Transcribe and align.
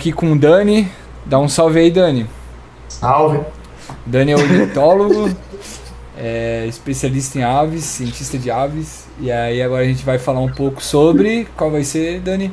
aqui 0.00 0.12
com 0.12 0.32
o 0.32 0.38
Dani. 0.38 0.90
Dá 1.26 1.38
um 1.38 1.46
salve 1.46 1.78
aí, 1.78 1.90
Dani. 1.90 2.26
Salve. 2.88 3.40
Dani 4.06 4.32
é 4.32 4.36
ornitólogo, 4.36 5.30
é 6.16 6.64
especialista 6.66 7.38
em 7.38 7.42
aves, 7.42 7.84
cientista 7.84 8.38
de 8.38 8.50
aves. 8.50 9.06
E 9.20 9.30
aí 9.30 9.60
agora 9.60 9.82
a 9.82 9.86
gente 9.86 10.02
vai 10.02 10.18
falar 10.18 10.40
um 10.40 10.50
pouco 10.50 10.82
sobre. 10.82 11.46
Qual 11.54 11.70
vai 11.70 11.84
ser, 11.84 12.20
Dani? 12.20 12.50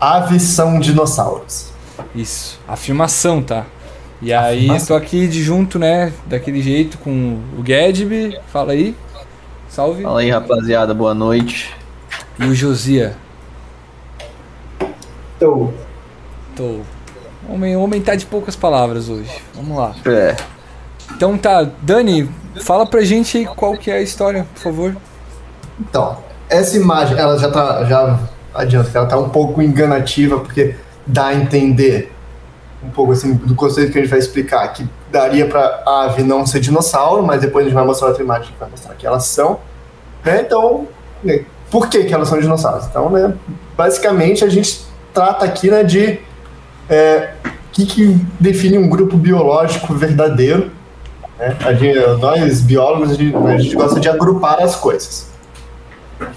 Aves 0.00 0.42
são 0.42 0.80
dinossauros. 0.80 1.70
Isso, 2.14 2.58
afirmação, 2.66 3.42
tá? 3.42 3.66
E 4.22 4.32
aí 4.32 4.60
Afirmação. 4.60 4.86
tô 4.86 4.94
aqui 4.94 5.28
de 5.28 5.42
junto, 5.42 5.78
né? 5.78 6.14
Daquele 6.26 6.62
jeito 6.62 6.96
com 6.96 7.40
o 7.58 7.62
Gedb. 7.64 8.38
Fala 8.50 8.72
aí. 8.72 8.96
Salve. 9.68 10.02
Fala 10.02 10.20
aí, 10.20 10.30
rapaziada, 10.30 10.94
boa 10.94 11.12
noite. 11.12 11.74
E 12.38 12.46
o 12.46 12.54
Josia. 12.54 13.16
Então, 15.36 15.74
Tô. 16.56 16.80
Homem, 17.48 17.76
homem 17.76 18.00
tá 18.00 18.14
de 18.14 18.24
poucas 18.26 18.56
palavras 18.56 19.08
hoje. 19.08 19.30
Vamos 19.54 19.76
lá. 19.76 19.94
É, 20.06 20.34
Então 21.14 21.36
tá, 21.36 21.66
Dani, 21.82 22.30
fala 22.62 22.86
pra 22.86 23.02
gente 23.02 23.36
aí 23.38 23.44
qual 23.46 23.76
que 23.76 23.90
é 23.90 23.94
a 23.94 24.02
história, 24.02 24.46
por 24.54 24.60
favor. 24.62 24.96
então, 25.80 26.16
essa 26.48 26.76
imagem, 26.76 27.18
ela 27.18 27.38
já 27.38 27.50
tá. 27.50 27.84
Já 27.84 28.18
adianta 28.54 28.90
que 28.90 28.96
ela 28.96 29.06
tá 29.06 29.18
um 29.18 29.28
pouco 29.28 29.60
enganativa, 29.60 30.38
porque 30.38 30.76
dá 31.06 31.26
a 31.26 31.34
entender 31.34 32.12
um 32.82 32.90
pouco 32.90 33.12
assim 33.12 33.34
do 33.34 33.54
conceito 33.54 33.90
que 33.92 33.98
a 33.98 34.02
gente 34.02 34.10
vai 34.10 34.18
explicar, 34.18 34.68
que 34.68 34.86
daria 35.10 35.46
pra 35.48 35.82
ave 35.86 36.22
não 36.22 36.46
ser 36.46 36.60
dinossauro, 36.60 37.22
mas 37.22 37.40
depois 37.40 37.64
a 37.64 37.68
gente 37.68 37.74
vai 37.74 37.84
mostrar 37.84 38.08
outra 38.08 38.22
imagem 38.22 38.52
que 38.52 38.58
vai 38.60 38.68
mostrar 38.70 38.94
que 38.94 39.06
elas 39.06 39.24
são. 39.24 39.58
Né? 40.24 40.42
Então, 40.42 40.86
né, 41.22 41.44
por 41.70 41.88
que, 41.88 42.04
que 42.04 42.14
elas 42.14 42.28
são 42.28 42.38
dinossauros? 42.38 42.86
Então, 42.86 43.10
né, 43.10 43.34
basicamente 43.76 44.44
a 44.44 44.48
gente 44.48 44.84
trata 45.12 45.44
aqui 45.44 45.70
né, 45.70 45.82
de 45.82 46.20
é, 46.88 47.34
que, 47.72 47.86
que 47.86 48.26
define 48.38 48.78
um 48.78 48.88
grupo 48.88 49.16
biológico 49.16 49.94
verdadeiro. 49.94 50.70
Né? 51.38 51.56
Gente- 51.78 51.98
nós, 52.20 52.60
biólogos, 52.60 53.10
a 53.10 53.14
gente, 53.14 53.34
a 53.36 53.56
gente 53.58 53.74
gosta 53.74 53.98
de 54.00 54.08
agrupar 54.08 54.62
as 54.62 54.76
coisas. 54.76 55.28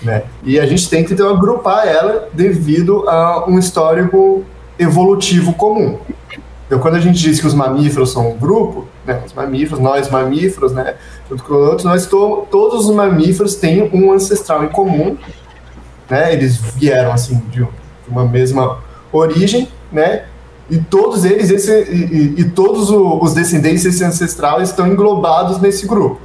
Né? 0.01 0.23
E 0.43 0.59
a 0.59 0.65
gente 0.65 0.89
que 1.05 1.13
então, 1.13 1.29
agrupar 1.29 1.87
ela 1.87 2.29
devido 2.33 3.07
a 3.07 3.45
um 3.47 3.59
histórico 3.59 4.43
evolutivo 4.79 5.53
comum. 5.53 5.99
Então, 6.65 6.79
quando 6.79 6.95
a 6.95 6.99
gente 6.99 7.17
diz 7.19 7.39
que 7.39 7.47
os 7.47 7.53
mamíferos 7.53 8.11
são 8.11 8.31
um 8.31 8.37
grupo, 8.37 8.85
né, 9.05 9.21
os 9.25 9.31
mamíferos, 9.33 9.79
nós 9.79 10.09
mamíferos, 10.09 10.73
né, 10.73 10.95
junto 11.29 11.43
com 11.43 11.53
outros, 11.53 11.85
nós 11.85 12.05
to- 12.07 12.45
todos 12.51 12.85
os 12.89 12.93
mamíferos 12.93 13.55
têm 13.55 13.89
um 13.93 14.11
ancestral 14.11 14.65
em 14.65 14.67
comum, 14.67 15.15
né, 16.09 16.33
eles 16.33 16.57
vieram 16.57 17.13
assim 17.13 17.41
de 17.49 17.65
uma 18.07 18.25
mesma 18.25 18.79
origem, 19.13 19.69
né, 19.91 20.25
e 20.69 20.77
todos 20.79 21.23
eles, 21.25 21.49
esse, 21.49 21.71
e, 21.71 21.95
e- 21.95 22.41
e 22.41 22.49
todos 22.49 22.89
os 22.89 23.33
descendentes 23.33 23.83
desse 23.83 24.03
ancestral 24.03 24.61
estão 24.61 24.87
englobados 24.87 25.59
nesse 25.59 25.87
grupo. 25.87 26.19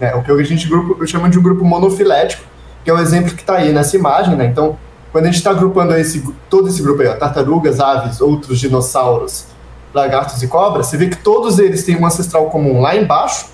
né, 0.00 0.14
o 0.14 0.22
que 0.22 0.32
a 0.32 0.42
gente 0.42 0.66
grupo, 0.66 1.06
chama 1.06 1.28
de 1.28 1.38
um 1.38 1.42
grupo 1.42 1.62
monofilético, 1.62 2.42
que 2.82 2.90
é 2.90 2.94
o 2.94 2.98
exemplo 2.98 3.34
que 3.34 3.42
está 3.42 3.56
aí 3.56 3.70
nessa 3.70 3.94
imagem, 3.96 4.34
né, 4.34 4.46
então 4.46 4.78
quando 5.12 5.24
a 5.24 5.26
gente 5.26 5.36
está 5.36 5.50
agrupando 5.50 5.94
esse, 5.94 6.24
todo 6.48 6.68
esse 6.68 6.80
grupo 6.82 7.02
aí, 7.02 7.08
ó, 7.08 7.14
tartarugas, 7.16 7.80
aves, 7.80 8.20
outros 8.20 8.58
dinossauros, 8.58 9.44
lagartos 9.92 10.42
e 10.42 10.46
cobras, 10.46 10.86
você 10.86 10.96
vê 10.96 11.08
que 11.08 11.16
todos 11.18 11.58
eles 11.58 11.82
têm 11.84 11.96
um 12.00 12.06
ancestral 12.06 12.46
comum 12.48 12.80
lá 12.80 12.96
embaixo, 12.96 13.46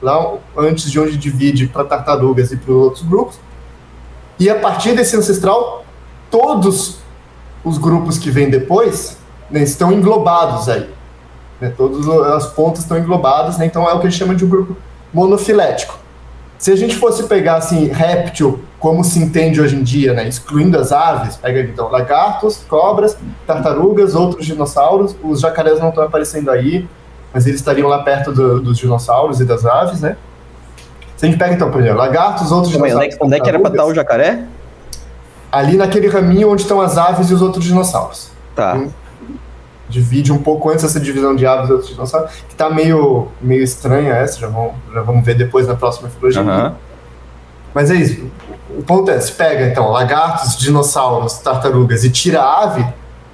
lá 0.00 0.34
antes 0.56 0.88
de 0.88 1.00
onde 1.00 1.16
divide 1.16 1.66
para 1.66 1.82
tartarugas 1.82 2.52
e 2.52 2.56
para 2.56 2.70
os 2.70 2.76
outros 2.84 3.02
grupos. 3.02 3.40
E 4.38 4.48
a 4.48 4.54
partir 4.54 4.94
desse 4.94 5.16
ancestral, 5.16 5.84
todos 6.30 6.98
os 7.64 7.76
grupos 7.78 8.18
que 8.18 8.30
vêm 8.30 8.48
depois 8.50 9.16
né, 9.50 9.62
estão 9.62 9.92
englobados 9.92 10.68
aí. 10.68 10.88
né, 11.60 11.72
todas 11.76 12.06
as 12.08 12.46
pontas 12.52 12.80
estão 12.80 12.96
englobadas, 12.98 13.58
né, 13.58 13.66
então 13.66 13.88
é 13.88 13.92
o 13.92 14.00
que 14.00 14.06
a 14.06 14.10
gente 14.10 14.18
chama 14.18 14.34
de 14.34 14.44
um 14.44 14.48
grupo 14.48 14.76
monofilético. 15.12 15.98
Se 16.56 16.70
a 16.72 16.76
gente 16.76 16.96
fosse 16.96 17.24
pegar 17.24 17.56
assim, 17.56 17.86
réptil, 17.86 18.60
como 18.80 19.02
se 19.04 19.18
entende 19.18 19.60
hoje 19.60 19.74
em 19.76 19.82
dia, 19.82 20.12
né, 20.12 20.26
excluindo 20.28 20.78
as 20.78 20.92
aves, 20.92 21.36
pega 21.36 21.60
então 21.60 21.88
lagartos, 21.90 22.58
cobras, 22.68 23.16
tartarugas, 23.46 24.14
outros 24.14 24.44
dinossauros, 24.46 25.16
os 25.22 25.40
jacarés 25.40 25.80
não 25.80 25.88
estão 25.88 26.04
aparecendo 26.04 26.50
aí, 26.50 26.88
mas 27.32 27.46
eles 27.46 27.60
estariam 27.60 27.88
lá 27.88 28.02
perto 28.02 28.32
do- 28.32 28.60
dos 28.60 28.78
dinossauros 28.78 29.40
e 29.40 29.44
das 29.44 29.64
aves, 29.66 30.00
né? 30.00 30.16
Se 31.16 31.26
a 31.26 31.28
gente 31.28 31.38
pega 31.38 31.54
então, 31.54 31.70
por 31.70 31.80
exemplo, 31.80 31.98
lagartos, 31.98 32.50
outros 32.52 32.72
é 32.72 32.76
dinossauros. 32.76 33.16
onde 33.20 33.34
é 33.34 33.40
que 33.40 33.48
era 33.48 33.58
pra 33.58 33.70
estar 33.70 33.84
o 33.84 33.94
jacaré? 33.94 34.44
Ali 35.50 35.76
naquele 35.76 36.08
raminho 36.08 36.50
onde 36.52 36.62
estão 36.62 36.80
as 36.80 36.96
aves 36.98 37.30
e 37.30 37.34
os 37.34 37.42
outros 37.42 37.64
dinossauros. 37.64 38.30
Tá. 38.54 38.74
Hum. 38.74 38.88
Divide 39.88 40.32
um 40.32 40.38
pouco 40.38 40.70
antes 40.70 40.84
essa 40.84 41.00
divisão 41.00 41.34
de 41.34 41.46
aves 41.46 41.70
e 41.70 41.72
outros 41.72 41.90
dinossauros, 41.90 42.30
que 42.48 42.54
tá 42.54 42.68
meio, 42.68 43.28
meio 43.40 43.62
estranha 43.62 44.12
essa, 44.12 44.38
já, 44.38 44.48
vão, 44.48 44.74
já 44.92 45.00
vamos 45.02 45.24
ver 45.24 45.34
depois 45.34 45.66
na 45.66 45.74
próxima 45.74 46.08
filogenia. 46.08 46.52
Aham. 46.52 46.76
Mas 47.74 47.90
é 47.90 47.94
isso. 47.94 48.30
O 48.70 48.82
ponto 48.82 49.10
é, 49.10 49.18
se 49.20 49.32
pega 49.32 49.66
então 49.66 49.90
lagartos, 49.90 50.58
dinossauros, 50.58 51.38
tartarugas 51.38 52.04
e 52.04 52.10
tira 52.10 52.42
a 52.42 52.64
ave, 52.64 52.86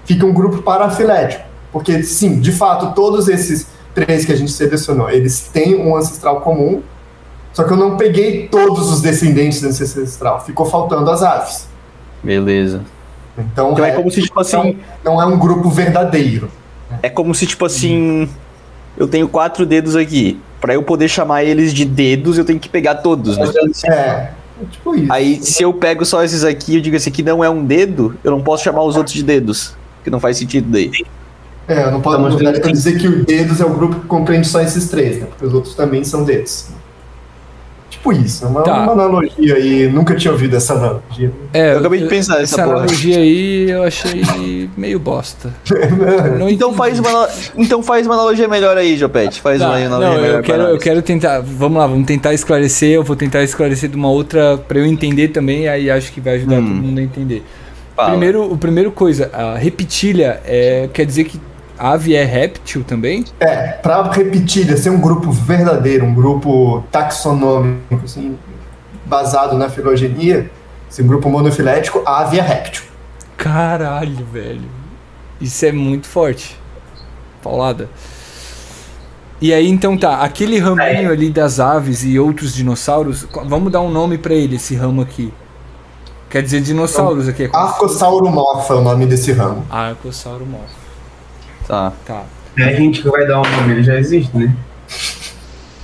fica 0.05 0.25
um 0.25 0.33
grupo 0.33 0.63
parafilético. 0.63 1.45
Porque, 1.73 2.03
sim, 2.03 2.39
de 2.39 2.53
fato, 2.53 2.95
todos 2.95 3.29
esses 3.29 3.67
três 3.95 4.25
que 4.25 4.33
a 4.33 4.37
gente 4.37 4.53
selecionou, 4.53 5.11
eles 5.11 5.49
têm 5.53 5.77
um 5.77 5.97
ancestral 5.97 6.41
comum, 6.41 6.83
só 7.53 7.65
que 7.65 7.73
eu 7.73 7.77
não 7.77 7.97
peguei 7.97 8.49
todos 8.49 8.91
os 8.93 9.01
descendentes 9.01 9.61
desse 9.61 9.83
ancestral. 9.83 10.45
Ficou 10.45 10.67
faltando 10.67 11.11
as 11.11 11.23
aves. 11.23 11.69
Beleza. 12.23 12.83
Então, 13.39 13.72
Então 13.72 13.84
é 13.84 13.91
é- 13.91 13.93
como 13.93 14.11
se, 14.11 14.22
tipo 14.22 14.41
assim, 14.41 14.78
não 15.05 15.21
é 15.21 15.27
um 15.27 15.39
grupo 15.39 15.69
verdadeiro. 15.71 16.49
é 17.03 17.09
como 17.09 17.34
se, 17.34 17.47
tipo 17.47 17.65
assim, 17.65 18.28
eu 18.97 19.09
tenho 19.09 19.28
quatro 19.28 19.67
dedos 19.67 19.97
aqui. 19.97 20.39
Pra 20.61 20.72
eu 20.75 20.83
poder 20.83 21.09
chamar 21.09 21.44
eles 21.44 21.75
de 21.75 21.84
dedos, 21.84 22.39
eu 22.39 22.44
tenho 22.44 22.59
que 22.59 22.69
pegar 22.69 22.97
todos, 22.97 23.37
né? 23.37 23.47
É, 23.87 23.91
é 23.93 24.31
tipo 24.71 24.94
isso. 24.94 25.12
Aí, 25.12 25.43
se 25.43 25.62
eu 25.62 25.75
pego 25.75 26.05
só 26.06 26.23
esses 26.25 26.43
aqui, 26.44 26.77
eu 26.77 26.81
digo 26.81 26.97
esse 26.97 27.09
aqui 27.09 27.23
não 27.23 27.44
é 27.44 27.50
um 27.50 27.65
dedo, 27.65 28.17
eu 28.25 28.31
não 28.31 28.41
posso 28.41 28.65
chamar 28.65 28.83
os 28.83 28.97
outros 28.97 29.15
de 29.15 29.23
dedos. 29.23 29.75
Que 30.03 30.11
não 30.11 30.21
faz 30.21 30.37
sentido 30.39 30.71
daí. 30.71 30.91
É, 31.67 31.84
eu 31.84 31.91
não 31.91 32.00
posso 32.00 32.19
não 32.19 32.37
dizer 32.73 32.99
que 32.99 33.09
o 33.09 33.25
dedos 33.25 33.61
é 33.61 33.65
o 33.65 33.71
grupo 33.71 34.00
que 34.00 34.06
compreende 34.06 34.47
só 34.47 34.61
esses 34.61 34.89
três, 34.89 35.19
né? 35.19 35.27
Porque 35.27 35.47
os 35.47 35.55
outros 35.55 35.75
também 35.75 36.05
são 36.05 36.23
dedos. 36.25 36.67
Tipo 38.05 38.13
isso, 38.13 38.45
é 38.45 38.49
uma, 38.49 38.63
Tá. 38.63 38.83
uma 38.83 38.93
analogia 38.93 39.55
aí. 39.55 39.89
Nunca 39.89 40.15
tinha 40.15 40.31
ouvido 40.31 40.55
essa 40.57 40.75
analogia. 40.75 41.33
É, 41.55 41.73
Eu 41.73 41.79
acabei 41.79 42.01
de 42.01 42.07
pensar 42.07 42.39
nessa 42.39 42.55
essa 42.57 42.63
porra. 42.65 42.77
analogia 42.77 43.17
aí 43.17 43.71
eu 43.71 43.83
achei 43.83 44.69
meio 44.77 44.99
bosta. 44.99 45.51
Não 46.39 46.49
Então 46.51 46.75
faz, 46.75 46.99
uma, 46.99 47.29
então 47.57 47.83
faz 47.83 48.05
uma 48.07 48.15
analogia 48.15 48.47
melhor 48.47 48.77
aí, 48.77 48.97
Jopete. 48.99 49.41
Faz 49.41 49.59
Tá, 49.59 49.69
uma 49.69 49.77
analogia 49.77 50.11
não, 50.15 50.21
melhor 50.23 50.37
eu 50.39 50.43
quero, 50.43 50.63
eu 50.65 50.79
quero 50.79 51.03
tentar. 51.03 51.41
Vamos 51.41 51.79
lá, 51.79 51.87
vamos 51.87 52.07
tentar 52.07 52.35
esclarecer. 52.35 52.91
Eu 52.91 53.03
vou 53.03 53.17
tentar 53.17 53.43
esclarecer 53.43 53.89
de 53.89 53.97
uma 53.97 54.11
outra 54.11 54.59
pra 54.59 54.79
eu 54.79 54.85
entender 54.85 55.29
também. 55.29 55.67
Aí 55.69 55.91
acho 55.91 56.13
que 56.13 56.21
vai 56.21 56.35
ajudar 56.35 56.57
Hum. 56.57 56.67
todo 56.67 56.75
mundo 56.75 56.99
a 56.99 57.03
entender. 57.03 57.43
Fala. 57.97 58.11
Primeiro, 58.11 58.53
o 58.53 58.59
primeiro 58.59 58.91
coisa, 58.91 59.31
a 59.33 59.57
repetilha 59.57 60.41
é, 60.45 60.89
quer 60.93 61.07
dizer 61.07 61.25
que 61.25 61.41
ave 61.93 62.15
é 62.15 62.25
réptil 62.25 62.83
também? 62.83 63.25
É, 63.39 63.72
pra 63.72 64.11
repetir, 64.11 64.77
ser 64.78 64.91
um 64.91 65.00
grupo 65.00 65.31
verdadeiro, 65.31 66.05
um 66.05 66.15
grupo 66.15 66.83
taxonômico, 66.91 68.05
assim, 68.05 68.39
basado 69.05 69.59
na 69.59 69.69
filogenia, 69.69 70.50
esse 70.91 71.03
grupo 71.03 71.28
monofilético, 71.28 72.03
a 72.06 72.21
ave 72.21 72.39
é 72.39 72.43
réptil. 72.43 72.84
Caralho, 73.37 74.25
velho. 74.27 74.69
Isso 75.41 75.67
é 75.67 75.73
muito 75.73 76.06
forte. 76.06 76.59
Paulada. 77.43 77.89
E 79.41 79.53
aí, 79.53 79.69
então 79.69 79.99
tá, 79.99 80.23
aquele 80.23 80.59
raminho 80.59 81.11
ali 81.11 81.28
das 81.28 81.61
aves 81.61 82.03
e 82.05 82.19
outros 82.19 82.55
dinossauros, 82.55 83.27
vamos 83.44 83.71
dar 83.71 83.83
um 83.83 83.91
nome 83.91 84.17
pra 84.17 84.33
ele, 84.33 84.56
esse 84.56 84.75
ramo 84.75 85.03
aqui. 85.03 85.33
Quer 86.31 86.43
dizer 86.43 86.62
dinossauros 86.62 87.28
aqui. 87.28 87.44
É 87.44 87.50
Arcosauromorpha 87.53 88.75
é 88.75 88.77
o 88.77 88.81
nome 88.81 89.05
desse 89.06 89.33
ramo. 89.33 89.67
Arcosauromorpha. 89.71 90.84
Tá. 91.67 91.93
Tá. 92.06 92.25
É 92.59 92.65
a 92.65 92.73
gente 92.75 93.03
que 93.03 93.09
vai 93.09 93.27
dar 93.27 93.41
o 93.41 93.43
nome, 93.49 93.73
ele 93.73 93.83
já 93.83 93.99
existe, 93.99 94.37
né? 94.37 94.55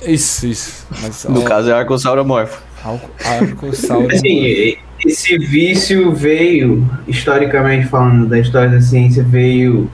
Isso, 0.05 0.47
isso. 0.47 0.85
Mas, 1.01 1.25
No 1.25 1.41
ó, 1.41 1.43
caso 1.43 1.69
é 1.69 1.73
arcossauromorfo. 1.73 2.61
Arco- 2.83 3.09
Arcosauromorpha. 3.23 4.15
Assim, 4.15 4.77
esse 5.05 5.37
vício 5.37 6.11
veio, 6.13 6.89
historicamente 7.07 7.87
falando, 7.87 8.27
da 8.27 8.39
história 8.39 8.69
da 8.69 8.81
ciência, 8.81 9.23
veio 9.23 9.89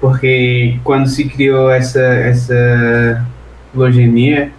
porque 0.00 0.78
quando 0.84 1.08
se 1.08 1.24
criou 1.24 1.70
essa, 1.70 2.00
essa 2.00 3.24
filogenia, 3.72 4.50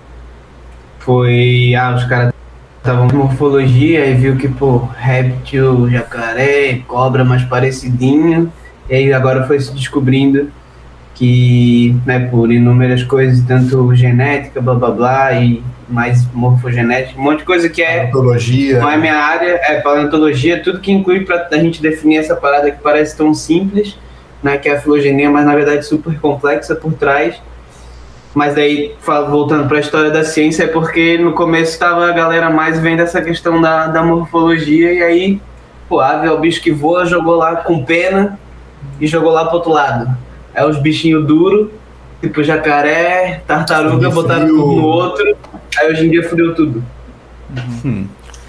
foi. 1.00 1.76
Ah, 1.78 1.94
os 1.96 2.06
caras 2.06 2.34
estavam 2.78 3.08
com 3.08 3.18
morfologia 3.18 4.06
e 4.08 4.16
viu 4.16 4.36
que, 4.38 4.48
pô, 4.48 4.78
réptil, 4.98 5.90
jacaré, 5.90 6.80
cobra 6.88 7.24
mais 7.24 7.44
parecidinho. 7.44 8.52
E 8.90 8.96
aí 8.96 9.14
agora 9.14 9.46
foi 9.48 9.60
se 9.60 9.74
descobrindo 9.74 10.52
que, 11.16 11.96
né, 12.06 12.20
por 12.30 12.52
inúmeras 12.52 13.04
coisas, 13.04 13.42
tanto 13.48 13.96
genética, 13.96 14.62
blá 14.62 14.76
blá 14.76 14.92
blá, 14.92 15.34
e 15.34 15.64
mais 15.88 16.28
morfogenética, 16.34 17.20
um 17.20 17.24
monte 17.24 17.40
de 17.40 17.46
coisa 17.46 17.70
que 17.70 17.82
é 17.82 18.08
Antologia. 18.08 18.80
não 18.80 18.90
é 18.90 18.98
minha 18.98 19.16
área, 19.16 19.60
é 19.64 19.80
paleontologia, 19.82 20.62
tudo 20.62 20.80
que 20.80 20.92
inclui 20.92 21.24
pra 21.24 21.48
a 21.52 21.58
gente 21.58 21.82
definir 21.82 22.18
essa 22.18 22.36
parada 22.36 22.70
que 22.72 22.82
parece 22.82 23.16
tão 23.16 23.34
simples, 23.34 23.98
né, 24.44 24.58
que 24.58 24.68
é 24.68 24.76
a 24.76 24.82
filogenia, 24.82 25.30
mas 25.30 25.46
na 25.46 25.56
verdade 25.56 25.86
super 25.86 26.20
complexa 26.20 26.76
por 26.76 26.94
trás. 26.94 27.36
Mas 28.34 28.54
daí, 28.54 28.94
fal- 29.00 29.30
voltando 29.30 29.66
para 29.68 29.78
a 29.78 29.80
história 29.80 30.12
da 30.12 30.24
ciência, 30.26 30.64
é 30.64 30.68
porque 30.68 31.18
no 31.18 31.32
começo 31.32 31.72
estava 31.72 32.10
a 32.10 32.12
galera 32.12 32.50
mais 32.50 32.78
vendo 32.80 33.00
essa 33.00 33.22
questão 33.22 33.62
da, 33.62 33.88
da 33.88 34.04
morfologia, 34.04 34.92
e 34.92 35.02
aí, 35.02 35.42
pô, 35.88 36.02
ave 36.02 36.28
é 36.28 36.32
o 36.32 36.40
bicho 36.40 36.62
que 36.62 36.72
voa, 36.72 37.06
jogou 37.06 37.36
lá 37.36 37.56
com 37.58 37.86
pena 37.86 38.38
e 39.00 39.08
jogou 39.08 39.32
lá 39.32 39.46
pro 39.46 39.56
outro 39.58 39.72
lado. 39.72 40.16
É 40.54 40.66
os 40.66 40.82
bichinhos 40.82 41.26
duros, 41.26 41.70
tipo 42.22 42.44
jacaré, 42.44 43.42
tartaruga, 43.46 44.10
botaram 44.10 44.48
tudo 44.48 44.76
no 44.76 44.86
outro, 44.86 45.36
aí 45.78 45.92
hoje 45.92 46.08
em 46.08 46.12
dia 46.12 46.28
fudeu 46.28 46.56
tudo. 46.56 46.84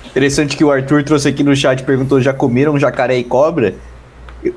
Interessante 0.06 0.56
que 0.56 0.64
o 0.64 0.70
Arthur 0.70 1.02
trouxe 1.02 1.28
aqui 1.28 1.42
no 1.42 1.54
chat 1.54 1.82
perguntou: 1.82 2.20
já 2.20 2.32
comeram 2.32 2.78
jacaré 2.78 3.18
e 3.18 3.24
cobra? 3.24 3.74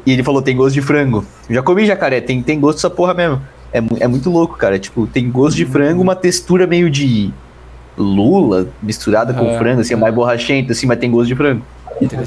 E 0.06 0.14
ele 0.14 0.24
falou: 0.24 0.42
tem 0.42 0.56
gosto 0.56 0.76
de 0.76 0.81
frango. 0.81 1.26
Já 1.50 1.62
comi 1.62 1.86
jacaré, 1.86 2.22
tem, 2.22 2.42
tem 2.42 2.60
gosto 2.60 2.78
dessa 2.78 2.90
porra 2.90 3.14
mesmo. 3.14 3.42
É, 3.74 3.80
é 4.00 4.08
muito 4.08 4.30
louco, 4.30 4.58
cara. 4.58 4.80
Tipo, 4.80 5.06
tem 5.08 5.30
gosto 5.30 5.58
de 5.58 5.66
frango, 5.66 6.02
uma 6.02 6.16
textura 6.16 6.66
meio 6.66 6.90
de 6.90 7.32
lula 7.98 8.70
misturada 8.82 9.34
com 9.34 9.46
É, 9.46 9.58
frango, 9.58 9.82
assim, 9.82 9.94
é 9.94 9.98
mais 9.98 10.14
borrachenta, 10.14 10.72
assim, 10.72 10.88
mas 10.88 10.98
tem 10.98 11.12
gosto 11.12 11.28
de 11.28 11.36
frango. 11.36 11.62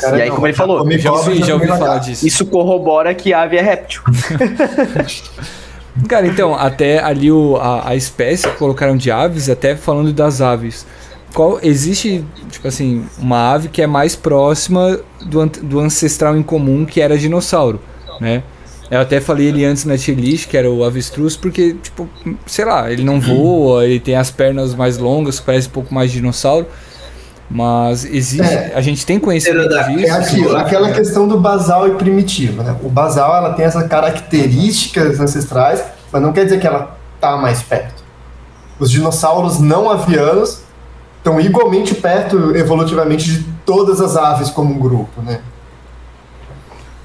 Cara, 0.00 0.18
E 0.18 0.22
aí, 0.22 0.30
como 0.30 0.46
ele 0.46 0.54
falou, 0.54 0.90
Já 0.98 1.12
ouvi, 1.12 1.42
já 1.42 1.54
ouvi 1.54 1.66
falar 1.66 1.98
disso. 1.98 2.26
Isso 2.26 2.46
corrobora 2.46 3.14
que 3.14 3.32
ave 3.32 3.56
é 3.56 3.62
réptil. 3.62 4.02
Cara, 6.08 6.26
então, 6.26 6.54
até 6.54 7.02
ali 7.02 7.30
o, 7.30 7.56
a, 7.56 7.90
a 7.90 7.96
espécie 7.96 8.48
que 8.48 8.56
colocaram 8.56 8.96
de 8.96 9.10
aves, 9.10 9.48
até 9.48 9.76
falando 9.76 10.12
das 10.12 10.40
aves. 10.40 10.86
Qual 11.34 11.58
existe, 11.62 12.24
tipo 12.50 12.68
assim, 12.68 13.06
uma 13.18 13.52
ave 13.52 13.68
que 13.68 13.80
é 13.80 13.86
mais 13.86 14.14
próxima 14.14 15.00
do, 15.20 15.46
do 15.46 15.80
ancestral 15.80 16.36
em 16.36 16.42
comum, 16.42 16.84
que 16.84 17.00
era 17.00 17.16
dinossauro, 17.16 17.80
né? 18.20 18.42
Eu 18.90 19.00
até 19.00 19.22
falei 19.22 19.46
ele 19.46 19.64
antes 19.64 19.86
na 19.86 19.94
list, 19.94 20.48
que 20.48 20.56
era 20.56 20.70
o 20.70 20.84
avestruz, 20.84 21.34
porque, 21.34 21.74
tipo, 21.82 22.06
sei 22.44 22.66
lá, 22.66 22.92
ele 22.92 23.02
não 23.02 23.18
voa, 23.18 23.86
ele 23.86 23.98
tem 23.98 24.14
as 24.16 24.30
pernas 24.30 24.74
mais 24.74 24.98
longas, 24.98 25.40
parece 25.40 25.68
um 25.68 25.70
pouco 25.70 25.94
mais 25.94 26.12
dinossauro. 26.12 26.66
Mas 27.54 28.04
existe, 28.04 28.40
É. 28.50 28.72
a 28.74 28.80
gente 28.80 29.04
tem 29.04 29.18
conhecimento 29.18 29.66
Pterodáctilo. 29.66 29.98
disso. 29.98 30.10
É 30.12 30.16
aquilo, 30.18 30.56
aquela 30.56 30.90
questão 30.92 31.28
do 31.28 31.38
basal 31.38 31.86
e 31.86 31.92
primitivo, 31.92 32.62
né? 32.62 32.74
O 32.82 32.88
basal, 32.88 33.36
ela 33.36 33.52
tem 33.52 33.64
essas 33.66 33.86
características 33.86 35.20
ancestrais, 35.20 35.84
mas 36.10 36.22
não 36.22 36.32
quer 36.32 36.44
dizer 36.44 36.58
que 36.60 36.66
ela 36.66 36.96
tá 37.20 37.36
mais 37.36 37.62
perto. 37.62 38.02
Os 38.78 38.90
dinossauros 38.90 39.60
não 39.60 39.90
avianos 39.90 40.62
estão 41.18 41.38
igualmente 41.40 41.94
perto 41.94 42.56
evolutivamente 42.56 43.30
de 43.30 43.44
todas 43.66 44.00
as 44.00 44.16
aves 44.16 44.48
como 44.50 44.74
um 44.74 44.78
grupo, 44.78 45.20
né? 45.22 45.40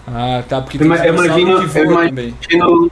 Ah, 0.07 0.41
tá, 0.47 0.61
porque 0.61 0.77
Eu 0.77 0.89
tem 0.89 1.05
eu 1.05 1.13
imagino, 1.13 1.69
que 1.69 1.77
eu 1.77 1.85
imagino, 1.91 2.07
também. 2.09 2.35
eu 2.49 2.91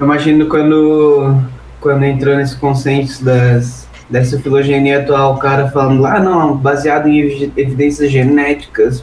imagino 0.00 0.46
quando, 0.48 1.40
quando 1.80 2.02
entrou 2.04 2.34
nesse 2.36 2.56
consenso 2.56 3.24
das, 3.24 3.86
dessa 4.12 4.38
filogenia 4.38 5.00
atual, 5.00 5.34
o 5.34 5.38
cara 5.38 5.68
falando 5.70 6.02
lá, 6.02 6.16
ah, 6.16 6.20
não, 6.20 6.54
baseado 6.56 7.08
em 7.08 7.18
evi- 7.18 7.52
evidências 7.56 8.10
genéticas, 8.10 9.02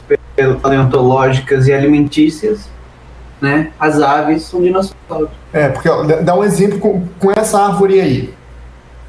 paleontológicas 0.62 1.66
e 1.66 1.72
alimentícias, 1.72 2.68
né? 3.40 3.72
As 3.78 4.00
aves 4.00 4.44
são 4.44 4.62
dinossauros. 4.62 5.28
É, 5.52 5.68
porque 5.68 5.88
ó, 5.88 6.04
dá- 6.04 6.34
um 6.34 6.44
exemplo 6.44 6.78
com, 6.78 7.02
com 7.18 7.32
essa 7.36 7.58
árvore 7.60 8.00
aí. 8.00 8.34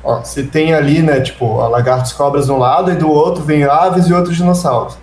Ó, 0.04 0.20
você 0.24 0.42
tem 0.42 0.74
ali, 0.74 1.02
né, 1.04 1.20
tipo, 1.22 1.46
ó, 1.46 1.68
lagartos 1.68 2.12
e 2.12 2.16
cobras 2.16 2.48
de 2.48 2.52
um 2.52 2.58
lado 2.58 2.92
e 2.92 2.96
do 2.96 3.10
outro 3.10 3.44
vem 3.44 3.64
aves 3.64 4.08
e 4.08 4.14
outros 4.14 4.36
dinossauros. 4.36 4.98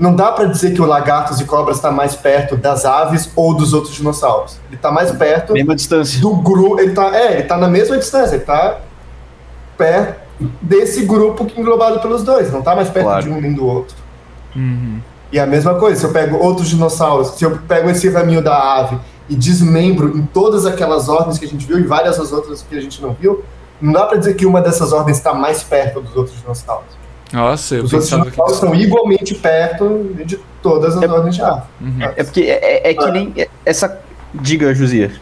Não 0.00 0.14
dá 0.14 0.32
pra 0.32 0.44
dizer 0.46 0.74
que 0.74 0.82
o 0.82 0.86
lagartos 0.86 1.40
e 1.40 1.44
cobras 1.44 1.76
está 1.76 1.90
mais 1.92 2.14
perto 2.16 2.56
das 2.56 2.84
aves 2.84 3.30
ou 3.36 3.54
dos 3.54 3.72
outros 3.72 3.94
dinossauros. 3.94 4.58
Ele 4.68 4.76
tá 4.76 4.90
mais 4.90 5.10
perto 5.12 5.52
Mesma 5.52 5.74
distância. 5.74 6.20
do 6.20 6.34
grupo. 6.36 6.80
Ele 6.80 6.92
tá, 6.92 7.16
é, 7.16 7.34
ele 7.34 7.42
tá 7.44 7.56
na 7.56 7.68
mesma 7.68 7.96
distância, 7.98 8.36
ele 8.36 8.44
tá 8.44 8.78
perto 9.78 10.20
desse 10.60 11.04
grupo 11.06 11.46
que 11.46 11.56
é 11.56 11.60
englobado 11.62 12.00
pelos 12.00 12.22
dois. 12.22 12.52
Não 12.52 12.60
tá 12.60 12.74
mais 12.76 12.90
perto 12.90 13.06
Claro. 13.06 13.22
de 13.22 13.30
um 13.30 13.40
nem 13.40 13.52
do 13.54 13.64
outro. 13.66 13.96
Uhum. 14.54 15.00
E 15.32 15.38
a 15.38 15.46
mesma 15.46 15.74
coisa, 15.76 15.98
se 16.00 16.04
eu 16.06 16.12
pego 16.12 16.36
outros 16.36 16.68
dinossauros, 16.68 17.28
se 17.38 17.44
eu 17.44 17.58
pego 17.68 17.88
esse 17.90 18.08
raminho 18.08 18.42
da 18.42 18.56
ave 18.80 18.98
e 19.28 19.34
desmembro 19.36 20.16
em 20.16 20.22
todas 20.22 20.64
aquelas 20.66 21.08
ordens 21.08 21.38
que 21.38 21.44
a 21.44 21.48
gente 21.48 21.66
viu 21.66 21.78
e 21.78 21.82
várias 21.82 22.16
das 22.18 22.32
outras 22.32 22.62
que 22.62 22.76
a 22.76 22.80
gente 22.80 23.00
não 23.02 23.12
viu, 23.18 23.44
não 23.80 23.92
dá 23.92 24.06
pra 24.06 24.18
dizer 24.18 24.34
que 24.34 24.44
uma 24.46 24.60
dessas 24.60 24.92
ordens 24.92 25.18
está 25.18 25.32
mais 25.34 25.62
perto 25.62 26.00
dos 26.00 26.16
outros 26.16 26.40
dinossauros. 26.40 26.98
Nossa, 27.32 27.74
eu 27.74 27.84
Os 27.84 27.92
outros 27.92 28.10
que. 28.10 28.16
dinossauros 28.20 28.54
estão 28.54 28.74
igualmente 28.74 29.34
perto 29.34 30.10
de 30.24 30.38
todas 30.62 30.96
as 30.96 31.10
ordens 31.10 31.34
de 31.36 31.42
ave. 31.42 31.62
Uhum. 31.80 31.98
É 32.16 32.24
porque 32.24 32.40
é, 32.42 32.88
é- 32.88 32.90
é 32.90 32.94
que 32.94 33.10
nem 33.10 33.34
essa. 33.66 34.00
Diga, 34.34 34.74
Josias. 34.74 35.12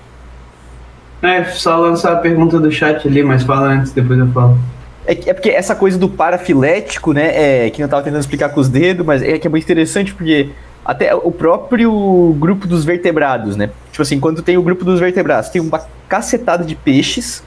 É, 1.27 1.45
só 1.45 1.77
lançar 1.77 2.13
a 2.13 2.17
pergunta 2.17 2.59
do 2.61 2.71
chat 2.71 3.07
ali, 3.07 3.23
mas 3.23 3.43
fala 3.43 3.69
antes, 3.69 3.93
depois 3.93 4.19
eu 4.19 4.29
falo. 4.29 4.59
É, 5.07 5.13
é 5.13 5.35
porque 5.35 5.51
essa 5.51 5.75
coisa 5.75 5.99
do 5.99 6.09
parafilético, 6.09 7.13
né, 7.13 7.67
é, 7.67 7.71
que 7.71 7.83
eu 7.83 7.89
tava 7.89 8.03
tentando 8.03 8.21
explicar 8.21 8.49
com 8.51 8.61
os 8.61 8.69
dedos, 8.69 9.05
mas 9.05 9.23
é 9.23 9.39
que 9.39 9.47
é 9.47 9.51
muito 9.51 9.65
interessante 9.65 10.15
porque 10.15 10.51
até 10.85 11.15
o 11.15 11.33
próprio 11.33 12.35
grupo 12.39 12.67
dos 12.67 12.85
vertebrados, 12.85 13.57
né? 13.57 13.71
Tipo 13.91 14.03
assim, 14.03 14.21
quando 14.21 14.41
tem 14.41 14.57
o 14.57 14.63
grupo 14.63 14.85
dos 14.85 15.01
vertebrados, 15.01 15.51
tem 15.51 15.61
uma 15.61 15.81
cacetada 16.09 16.65
de 16.65 16.77
peixes, 16.77 17.43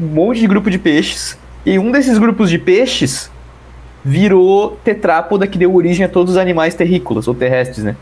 um 0.00 0.06
monte 0.06 0.40
de 0.40 0.48
grupo 0.48 0.68
de 0.68 0.78
peixes, 0.78 1.38
e 1.64 1.78
um 1.78 1.92
desses 1.92 2.18
grupos 2.18 2.50
de 2.50 2.58
peixes 2.58 3.30
virou 4.04 4.78
tetrápoda 4.84 5.46
que 5.46 5.58
deu 5.58 5.74
origem 5.74 6.04
a 6.04 6.08
todos 6.08 6.32
os 6.32 6.38
animais 6.38 6.74
terrícolas 6.74 7.28
ou 7.28 7.34
terrestres, 7.34 7.84
né? 7.84 7.96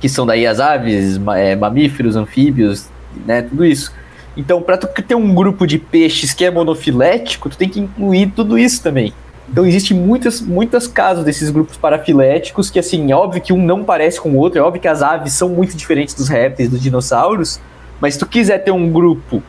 Que 0.00 0.08
são 0.08 0.26
daí 0.26 0.46
as 0.46 0.58
aves, 0.58 1.20
é, 1.36 1.54
mamíferos, 1.54 2.16
anfíbios, 2.16 2.88
né? 3.24 3.42
Tudo 3.42 3.64
isso. 3.64 3.92
Então, 4.36 4.60
para 4.60 4.76
tu 4.76 4.86
ter 5.02 5.14
um 5.14 5.34
grupo 5.34 5.66
de 5.66 5.78
peixes 5.78 6.32
que 6.32 6.44
é 6.44 6.50
monofilético, 6.50 7.48
tu 7.48 7.56
tem 7.56 7.68
que 7.68 7.80
incluir 7.80 8.32
tudo 8.34 8.58
isso 8.58 8.82
também. 8.82 9.12
Então, 9.48 9.64
existe 9.66 9.94
muitas, 9.94 10.40
muitos 10.40 10.86
casos 10.86 11.24
desses 11.24 11.50
grupos 11.50 11.76
parafiléticos 11.76 12.70
que, 12.70 12.78
assim, 12.78 13.12
é 13.12 13.14
óbvio 13.14 13.40
que 13.40 13.52
um 13.52 13.62
não 13.62 13.84
parece 13.84 14.20
com 14.20 14.30
o 14.30 14.36
outro, 14.36 14.58
é 14.58 14.62
óbvio 14.62 14.80
que 14.80 14.88
as 14.88 15.02
aves 15.02 15.34
são 15.34 15.50
muito 15.50 15.76
diferentes 15.76 16.14
dos 16.14 16.28
répteis, 16.28 16.68
dos 16.68 16.80
dinossauros, 16.80 17.60
mas 18.00 18.14
se 18.14 18.20
tu 18.20 18.26
quiser 18.26 18.58
ter 18.58 18.70
um 18.70 18.90
grupo 18.90 19.42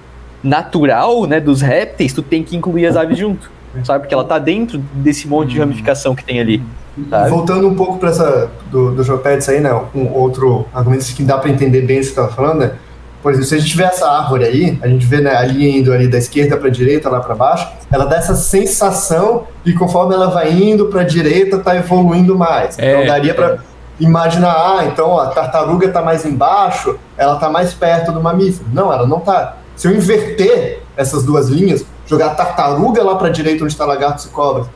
natural, 0.43 1.25
né, 1.25 1.39
dos 1.39 1.61
répteis, 1.61 2.13
tu 2.13 2.21
tem 2.21 2.43
que 2.43 2.55
incluir 2.55 2.85
as 2.85 2.95
aves 2.95 3.17
junto, 3.17 3.49
sabe? 3.83 4.01
Porque 4.01 4.13
ela 4.13 4.23
tá 4.23 4.37
dentro 4.37 4.77
desse 4.93 5.27
monte 5.27 5.51
de 5.51 5.59
ramificação 5.59 6.13
que 6.13 6.23
tem 6.23 6.39
ali, 6.39 6.61
sabe? 7.09 7.29
Voltando 7.29 7.67
um 7.67 7.75
pouco 7.75 7.97
para 7.97 8.09
essa 8.09 8.51
do, 8.69 8.93
do 8.93 9.03
Jopedes 9.03 9.49
aí, 9.49 9.59
né? 9.59 9.73
Um 9.95 10.13
outro 10.13 10.65
argumento 10.73 11.05
que 11.15 11.23
dá 11.23 11.37
para 11.37 11.49
entender 11.49 11.81
bem 11.81 11.97
o 11.97 11.99
que 11.99 12.05
você 12.05 12.11
estava 12.11 12.31
falando, 12.31 12.59
né? 12.59 12.73
Por 13.25 13.31
exemplo, 13.31 13.49
se 13.49 13.55
a 13.55 13.57
gente 13.57 13.75
vê 13.75 13.81
essa 13.81 14.07
árvore 14.07 14.45
aí, 14.45 14.79
a 14.83 14.87
gente 14.87 15.03
vê 15.03 15.19
né, 15.19 15.35
a 15.35 15.41
linha 15.41 15.79
indo 15.79 15.91
ali 15.91 16.07
da 16.07 16.19
esquerda 16.19 16.57
para 16.57 16.69
direita, 16.69 17.09
lá 17.09 17.19
para 17.19 17.33
baixo, 17.33 17.67
ela 17.91 18.05
dá 18.05 18.17
essa 18.17 18.35
sensação 18.35 19.47
de 19.63 19.73
que 19.73 19.79
conforme 19.79 20.13
ela 20.13 20.27
vai 20.27 20.53
indo 20.53 20.85
para 20.89 21.01
direita, 21.01 21.57
tá 21.57 21.75
evoluindo 21.75 22.37
mais. 22.37 22.77
É, 22.77 22.91
então 22.91 23.07
daria 23.07 23.33
para 23.33 23.57
imaginar, 23.99 24.53
ah, 24.53 24.85
então 24.85 25.19
a 25.19 25.25
tartaruga 25.25 25.89
tá 25.89 26.03
mais 26.03 26.23
embaixo, 26.23 26.99
ela 27.17 27.37
tá 27.37 27.49
mais 27.49 27.73
perto 27.73 28.11
do 28.11 28.21
mamífero. 28.21 28.69
Não, 28.71 28.93
ela 28.93 29.07
não 29.07 29.19
tá. 29.19 29.57
Se 29.75 29.87
eu 29.87 29.95
inverter 29.95 30.83
essas 30.95 31.23
duas 31.23 31.49
linhas, 31.49 31.83
jogar 32.05 32.27
a 32.27 32.35
tartaruga 32.35 33.03
lá 33.03 33.15
para 33.15 33.29
direita 33.29 33.63
onde 33.63 33.73
está 33.73 33.85
lagartos 33.85 34.25
e 34.25 34.29
cobras, 34.29 34.67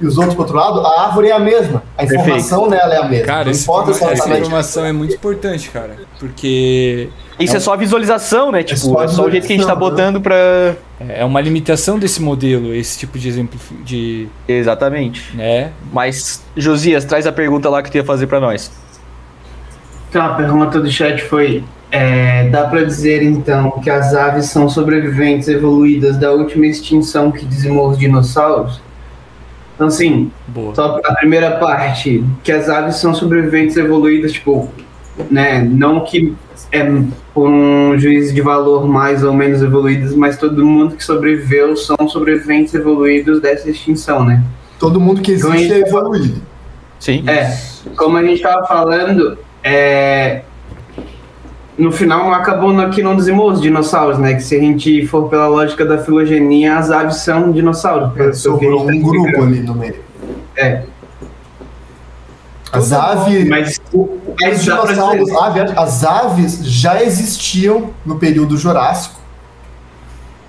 e 0.00 0.06
os 0.06 0.16
outros 0.16 0.34
para 0.34 0.42
outro 0.42 0.56
lado, 0.56 0.86
a 0.86 1.06
árvore 1.06 1.28
é 1.28 1.32
a 1.32 1.38
mesma. 1.40 1.82
A 1.96 2.04
informação 2.04 2.68
nela 2.68 2.94
é 2.94 2.98
a 2.98 3.08
mesma. 3.08 3.26
Cara, 3.26 3.44
não 3.44 3.50
essa, 3.50 3.72
tá 4.06 4.12
essa 4.12 4.28
mais 4.28 4.40
informação 4.40 4.84
é 4.84 4.92
muito 4.92 5.14
importante, 5.14 5.70
cara. 5.70 5.96
Porque 6.20 7.08
Isso 7.38 7.56
é 7.56 7.60
só 7.60 7.76
visualização, 7.76 8.52
né? 8.52 8.62
Tipo, 8.62 8.78
só 8.78 9.02
é 9.02 9.08
só 9.08 9.24
o 9.26 9.30
jeito 9.30 9.46
que 9.46 9.52
a 9.52 9.56
gente 9.56 9.66
tá 9.66 9.74
visualização, 9.74 10.12
botando 10.12 10.20
pra... 10.20 10.76
é 11.00 11.24
uma 11.24 11.40
limitação 11.40 11.98
desse 11.98 12.22
modelo, 12.22 12.72
esse 12.72 12.98
tipo 12.98 13.18
de 13.18 13.28
exemplo 13.28 13.58
de. 13.84 14.28
Exatamente. 14.46 15.36
né? 15.36 15.72
Mas, 15.92 16.44
Josias, 16.56 17.04
traz 17.04 17.26
a 17.26 17.32
pergunta 17.32 17.68
lá 17.68 17.82
que 17.82 17.90
tu 17.90 17.96
ia 17.96 18.04
fazer 18.04 18.28
pra 18.28 18.38
nós. 18.38 18.70
Então, 20.08 20.24
a 20.24 20.34
pergunta 20.34 20.80
do 20.80 20.90
chat 20.90 21.20
foi: 21.22 21.64
é, 21.90 22.48
dá 22.50 22.64
para 22.64 22.84
dizer 22.84 23.22
então 23.22 23.72
que 23.82 23.90
as 23.90 24.14
aves 24.14 24.46
são 24.46 24.68
sobreviventes 24.68 25.48
evoluídas 25.48 26.16
da 26.16 26.30
última 26.30 26.66
extinção 26.66 27.32
que 27.32 27.44
dizimou 27.44 27.90
os 27.90 27.98
dinossauros? 27.98 28.80
Então, 29.78 29.86
assim, 29.86 30.28
Boa. 30.48 30.74
só 30.74 31.00
a 31.04 31.14
primeira 31.14 31.52
parte, 31.52 32.24
que 32.42 32.50
as 32.50 32.68
aves 32.68 32.96
são 32.96 33.14
sobreviventes 33.14 33.76
evoluídas, 33.76 34.32
tipo, 34.32 34.68
né, 35.30 35.62
não 35.62 36.00
que 36.00 36.34
é 36.72 36.84
por 37.32 37.48
um 37.48 37.96
juízo 37.96 38.34
de 38.34 38.40
valor 38.40 38.88
mais 38.88 39.22
ou 39.22 39.32
menos 39.32 39.62
evoluídas, 39.62 40.16
mas 40.16 40.36
todo 40.36 40.66
mundo 40.66 40.96
que 40.96 41.04
sobreviveu 41.04 41.76
são 41.76 42.08
sobreviventes 42.08 42.74
evoluídos 42.74 43.40
dessa 43.40 43.70
extinção, 43.70 44.24
né? 44.24 44.42
Todo 44.80 45.00
mundo 45.00 45.20
que 45.20 45.30
existe 45.30 45.66
Então, 45.66 45.76
é 45.76 45.80
evoluído. 45.80 46.42
Sim. 46.98 47.22
É, 47.28 47.56
como 47.96 48.16
a 48.16 48.22
gente 48.24 48.42
tava 48.42 48.66
falando, 48.66 49.38
é, 49.62 50.42
no 51.78 51.92
final 51.92 52.24
não 52.24 52.34
acabou 52.34 52.72
no, 52.72 52.90
que 52.90 53.02
não 53.02 53.14
dizimou 53.16 53.50
os 53.52 53.60
dinossauros, 53.60 54.18
né? 54.18 54.34
Que 54.34 54.42
se 54.42 54.56
a 54.56 54.60
gente 54.60 55.06
for 55.06 55.28
pela 55.28 55.46
lógica 55.46 55.84
da 55.84 55.98
filogenia, 55.98 56.76
as 56.76 56.90
aves 56.90 57.16
são 57.18 57.52
dinossauros. 57.52 58.12
que 58.12 58.22
a 58.22 58.32
Sobrou 58.32 58.80
gente 58.90 59.00
tá 59.02 59.08
um 59.08 59.10
grupo 59.10 59.42
ali 59.42 59.60
no 59.60 59.74
meio. 59.74 59.96
É. 60.56 60.82
As 62.72 62.92
aves. 62.92 63.48
Mas, 63.48 63.80
o- 63.92 64.18
mas 64.40 64.58
os 64.58 64.64
dinossauros, 64.64 65.30
ave- 65.32 65.72
as 65.76 66.04
aves 66.04 66.60
já 66.64 67.02
existiam 67.02 67.90
no 68.04 68.18
período 68.18 68.56
Jurássico. 68.56 69.16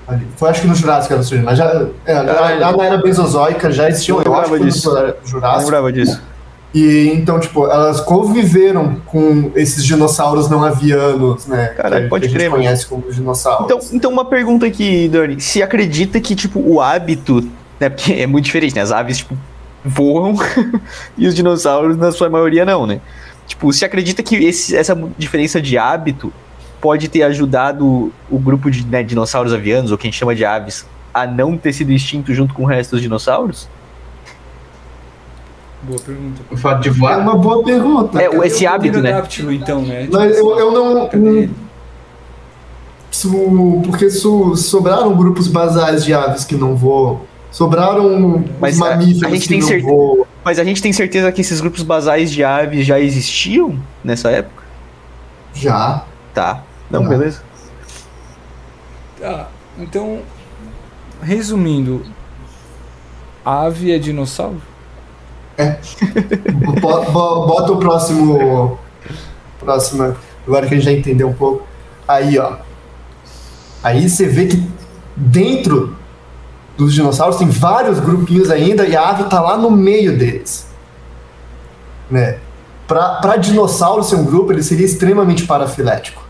Ali. 0.07 0.25
Foi 0.35 0.49
acho 0.49 0.61
que 0.61 0.67
no 0.67 0.73
Jurássico 0.75 1.13
era 1.13 1.21
surgindo, 1.21 1.45
mas 1.45 1.57
já, 1.59 1.85
é, 2.05 2.13
lá, 2.21 2.49
lá 2.71 2.71
na 2.75 2.83
era 2.83 2.97
Mesozoica 2.97 3.71
já 3.71 3.87
existiam, 3.87 4.17
Eu 4.17 4.23
eu 4.25 4.35
acho 4.35 4.51
que 4.51 4.59
no 4.59 4.65
Eu 4.65 5.13
Jurássico. 5.23 5.61
lembrava 5.65 5.93
disso. 5.93 6.21
E 6.73 7.09
então, 7.15 7.39
tipo, 7.39 7.65
elas 7.65 7.99
conviveram 7.99 8.97
com 9.07 9.51
esses 9.55 9.83
dinossauros 9.83 10.47
não 10.49 10.63
avianos, 10.63 11.47
né? 11.47 11.67
Caralho, 11.75 12.03
que, 12.03 12.09
pode 12.09 12.21
que 12.21 12.27
a 12.27 12.29
gente 12.29 12.37
crer, 12.37 12.49
mano. 12.51 12.63
conhece 12.63 12.85
como 12.85 13.11
dinossauros. 13.11 13.65
Então, 13.65 13.79
então 13.91 14.11
uma 14.11 14.25
pergunta 14.25 14.67
aqui, 14.67 15.07
Dani. 15.09 15.41
Se 15.41 15.63
acredita 15.63 16.19
que, 16.21 16.35
tipo, 16.35 16.59
o 16.59 16.79
hábito, 16.79 17.41
né? 17.79 17.89
Porque 17.89 18.13
é 18.13 18.27
muito 18.27 18.45
diferente, 18.45 18.75
né? 18.75 18.81
As 18.81 18.91
aves, 18.91 19.17
tipo, 19.17 19.35
voam 19.83 20.35
e 21.17 21.25
os 21.27 21.33
dinossauros, 21.33 21.97
na 21.97 22.11
sua 22.11 22.29
maioria, 22.29 22.63
não, 22.65 22.85
né? 22.85 23.01
Tipo, 23.47 23.73
se 23.73 23.83
acredita 23.83 24.21
que 24.21 24.35
esse- 24.35 24.75
essa 24.75 24.95
diferença 25.17 25.59
de 25.59 25.75
hábito 25.75 26.31
pode 26.79 27.07
ter 27.07 27.23
ajudado 27.23 28.13
o 28.29 28.37
grupo 28.37 28.69
de 28.69 28.85
né, 28.85 29.01
dinossauros 29.01 29.53
avianos, 29.53 29.91
ou 29.91 29.97
que 29.97 30.07
a 30.07 30.09
gente 30.11 30.19
chama 30.19 30.35
de 30.35 30.45
aves, 30.45 30.85
a 31.11 31.25
não 31.25 31.57
ter 31.57 31.73
sido 31.73 31.91
extinto 31.91 32.31
junto 32.31 32.53
com 32.53 32.61
o 32.61 32.65
resto 32.65 32.91
dos 32.91 33.01
dinossauros? 33.01 33.67
Boa 35.83 35.99
pergunta. 35.99 36.41
O 36.51 36.57
fato 36.57 36.81
de 36.81 36.89
é 36.89 36.91
voar. 36.91 37.19
uma 37.19 37.35
boa 37.37 37.63
pergunta. 37.63 38.21
É, 38.21 38.27
esse 38.45 38.67
hábito, 38.67 38.99
né? 39.01 39.23
Então, 39.51 39.81
né? 39.81 40.01
Tipo 40.03 40.17
Mas 40.17 40.37
eu, 40.37 40.51
assim, 40.53 40.61
eu 40.61 40.71
não. 40.71 41.07
cadê? 41.07 41.49
Su- 43.11 43.81
porque 43.85 44.09
su- 44.09 44.55
sobraram 44.55 45.15
grupos 45.15 45.47
basais 45.47 46.03
de 46.05 46.13
aves 46.13 46.43
que 46.45 46.55
não 46.55 46.75
voam. 46.75 47.21
Sobraram 47.51 48.43
Mas 48.59 48.75
os 48.75 48.81
a- 48.81 48.89
mamíferos 48.91 49.23
a 49.23 49.29
gente 49.29 49.41
que 49.43 49.47
tem 49.49 49.59
não 49.59 49.67
certe- 49.67 49.85
voam. 49.85 50.25
Mas 50.43 50.59
a 50.59 50.63
gente 50.63 50.81
tem 50.81 50.93
certeza 50.93 51.31
que 51.31 51.41
esses 51.41 51.59
grupos 51.59 51.81
basais 51.81 52.31
de 52.31 52.43
aves 52.43 52.85
já 52.85 52.99
existiam 52.99 53.77
nessa 54.03 54.29
época? 54.29 54.63
Já. 55.53 56.05
Tá. 56.33 56.63
Não, 56.91 57.03
Ah. 57.05 57.09
beleza. 57.09 57.41
Tá, 59.19 59.47
então, 59.77 60.19
resumindo, 61.21 62.03
ave 63.43 63.91
é 63.91 63.97
dinossauro? 63.97 64.61
Bo- 66.81 67.45
Bota 67.45 67.71
o 67.73 67.77
próximo. 67.77 68.77
Próxima. 69.59 70.15
Agora 70.47 70.67
que 70.67 70.73
a 70.73 70.77
gente 70.77 70.85
já 70.85 70.91
entendeu 70.91 71.27
um 71.29 71.33
pouco. 71.33 71.67
Aí, 72.07 72.37
ó. 72.39 72.53
Aí 73.83 74.09
você 74.09 74.25
vê 74.25 74.47
que 74.47 74.63
dentro 75.15 75.95
dos 76.77 76.93
dinossauros 76.93 77.37
tem 77.37 77.49
vários 77.49 77.99
grupinhos 77.99 78.49
ainda 78.49 78.85
e 78.85 78.95
a 78.95 79.09
ave 79.09 79.25
tá 79.25 79.41
lá 79.41 79.57
no 79.57 79.69
meio 79.69 80.17
deles. 80.17 80.67
Né? 82.09 82.37
Pra, 82.87 83.15
pra 83.15 83.35
dinossauro 83.37 84.01
ser 84.03 84.15
um 84.15 84.23
grupo, 84.25 84.51
ele 84.51 84.63
seria 84.63 84.85
extremamente 84.85 85.45
parafilético. 85.45 86.23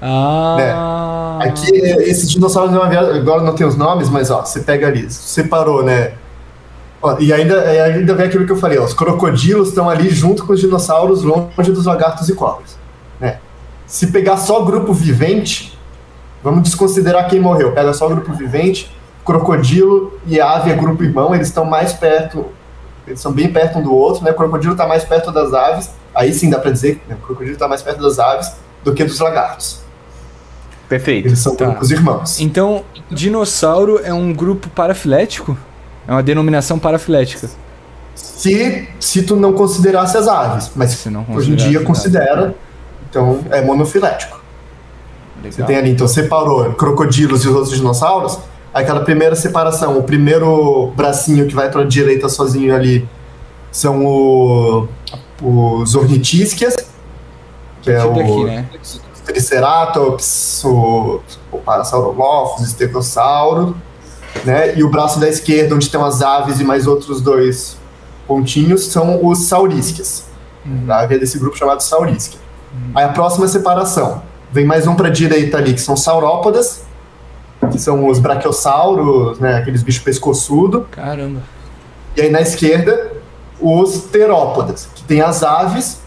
Ah. 0.00 1.38
Aqui, 1.40 1.70
esses 1.74 2.30
dinossauros 2.30 2.74
havia, 2.76 3.00
agora 3.00 3.42
não 3.42 3.54
tem 3.54 3.66
os 3.66 3.74
nomes, 3.76 4.08
mas 4.08 4.30
ó, 4.30 4.44
você 4.44 4.60
pega 4.60 4.86
ali, 4.86 5.10
separou, 5.10 5.82
né? 5.82 6.12
Ó, 7.04 7.18
e 7.20 7.30
ainda, 7.34 7.60
ainda 7.60 8.14
vem 8.14 8.26
aquilo 8.26 8.46
que 8.46 8.52
eu 8.52 8.56
falei, 8.56 8.78
ó, 8.78 8.84
os 8.84 8.94
crocodilos 8.94 9.68
estão 9.68 9.90
ali 9.90 10.08
junto 10.08 10.46
com 10.46 10.54
os 10.54 10.60
dinossauros, 10.60 11.22
longe 11.22 11.70
dos 11.70 11.84
lagartos 11.84 12.30
e 12.30 12.34
cobras. 12.34 12.78
Né? 13.20 13.38
Se 13.86 14.06
pegar 14.06 14.38
só 14.38 14.62
grupo 14.62 14.94
vivente, 14.94 15.78
vamos 16.42 16.62
desconsiderar 16.62 17.28
quem 17.28 17.38
morreu. 17.38 17.72
Pega 17.72 17.92
só 17.92 18.08
grupo 18.08 18.32
vivente, 18.32 18.90
crocodilo 19.22 20.18
e 20.26 20.40
ave 20.40 20.70
é 20.70 20.74
grupo 20.74 21.02
irmão, 21.04 21.34
eles 21.34 21.48
estão 21.48 21.66
mais 21.66 21.92
perto, 21.92 22.46
eles 23.06 23.20
são 23.20 23.30
bem 23.32 23.52
perto 23.52 23.78
um 23.80 23.82
do 23.82 23.94
outro, 23.94 24.24
né? 24.24 24.30
O 24.30 24.34
crocodilo 24.34 24.72
está 24.72 24.86
mais 24.86 25.04
perto 25.04 25.30
das 25.30 25.52
aves, 25.52 25.90
aí 26.14 26.32
sim 26.32 26.48
dá 26.48 26.58
para 26.58 26.70
dizer 26.70 26.96
que 26.96 27.08
né, 27.10 27.18
o 27.22 27.26
crocodilo 27.26 27.52
está 27.52 27.68
mais 27.68 27.82
perto 27.82 28.00
das 28.00 28.18
aves 28.18 28.50
do 28.82 28.94
que 28.94 29.04
dos 29.04 29.20
lagartos. 29.20 29.80
Perfeito. 30.88 31.28
Eles 31.28 31.38
são 31.38 31.54
Tá. 31.54 31.66
grupos 31.66 31.90
irmãos. 31.90 32.40
Então, 32.40 32.82
dinossauro 33.10 34.00
é 34.02 34.12
um 34.14 34.32
grupo 34.32 34.70
parafilético? 34.70 35.54
É 36.06 36.12
uma 36.12 36.22
denominação 36.22 36.78
parafilética. 36.78 37.48
Se, 38.14 38.88
se 39.00 39.22
tu 39.22 39.36
não 39.36 39.52
considerasse 39.52 40.16
as 40.16 40.28
aves, 40.28 40.70
mas 40.74 40.90
Se 40.90 41.10
não 41.10 41.26
hoje 41.30 41.52
em 41.52 41.56
dia 41.56 41.80
considera, 41.82 42.54
então 43.08 43.40
é 43.50 43.60
monofilético. 43.62 44.42
Você 45.42 45.60
Legal. 45.60 45.66
tem 45.66 45.76
ali, 45.76 45.90
então 45.90 46.08
separou 46.08 46.72
crocodilos 46.74 47.44
e 47.44 47.48
os 47.48 47.54
outros 47.54 47.76
dinossauros, 47.76 48.38
aquela 48.72 49.00
primeira 49.00 49.36
separação, 49.36 49.98
o 49.98 50.02
primeiro 50.02 50.92
bracinho 50.96 51.46
que 51.46 51.54
vai 51.54 51.70
para 51.70 51.82
a 51.82 51.84
direita 51.84 52.28
sozinho 52.28 52.74
ali 52.74 53.08
são 53.70 54.04
o, 54.06 54.88
os 55.42 55.94
ornitísquias, 55.94 56.76
que 57.82 57.90
é 57.90 57.98
Esse 57.98 58.06
o 58.06 58.44
né? 58.44 58.68
Triceratops, 59.24 60.62
o, 60.64 61.20
o 61.50 61.58
Parasaurolophus, 61.58 62.66
Estegossauro, 62.66 63.76
né? 64.44 64.76
E 64.76 64.82
o 64.82 64.90
braço 64.90 65.20
da 65.20 65.28
esquerda, 65.28 65.74
onde 65.74 65.90
tem 65.90 66.00
as 66.00 66.22
aves 66.22 66.60
e 66.60 66.64
mais 66.64 66.86
outros 66.86 67.20
dois 67.20 67.76
pontinhos, 68.26 68.86
são 68.86 69.24
os 69.24 69.46
saurísquias. 69.46 70.26
A 70.88 71.00
ave 71.00 71.16
é 71.16 71.18
desse 71.18 71.38
grupo 71.38 71.56
chamado 71.56 71.82
saurísquia. 71.82 72.40
Aí 72.94 73.04
a 73.04 73.08
próxima 73.10 73.46
separação, 73.46 74.22
vem 74.50 74.64
mais 74.64 74.86
um 74.86 74.94
para 74.94 75.10
direita 75.10 75.58
ali, 75.58 75.74
que 75.74 75.80
são 75.80 75.96
saurópodas, 75.96 76.84
que 77.70 77.78
são 77.78 78.08
os 78.08 78.18
brachiosauros, 78.18 79.38
né? 79.38 79.56
Aqueles 79.56 79.82
bichos 79.82 80.02
pescoçudo. 80.02 80.86
Caramba. 80.90 81.40
E 82.16 82.22
aí 82.22 82.30
na 82.30 82.40
esquerda, 82.40 83.12
os 83.60 84.04
terópodas, 84.04 84.88
que 84.94 85.02
tem 85.04 85.20
as 85.20 85.42
aves 85.42 86.00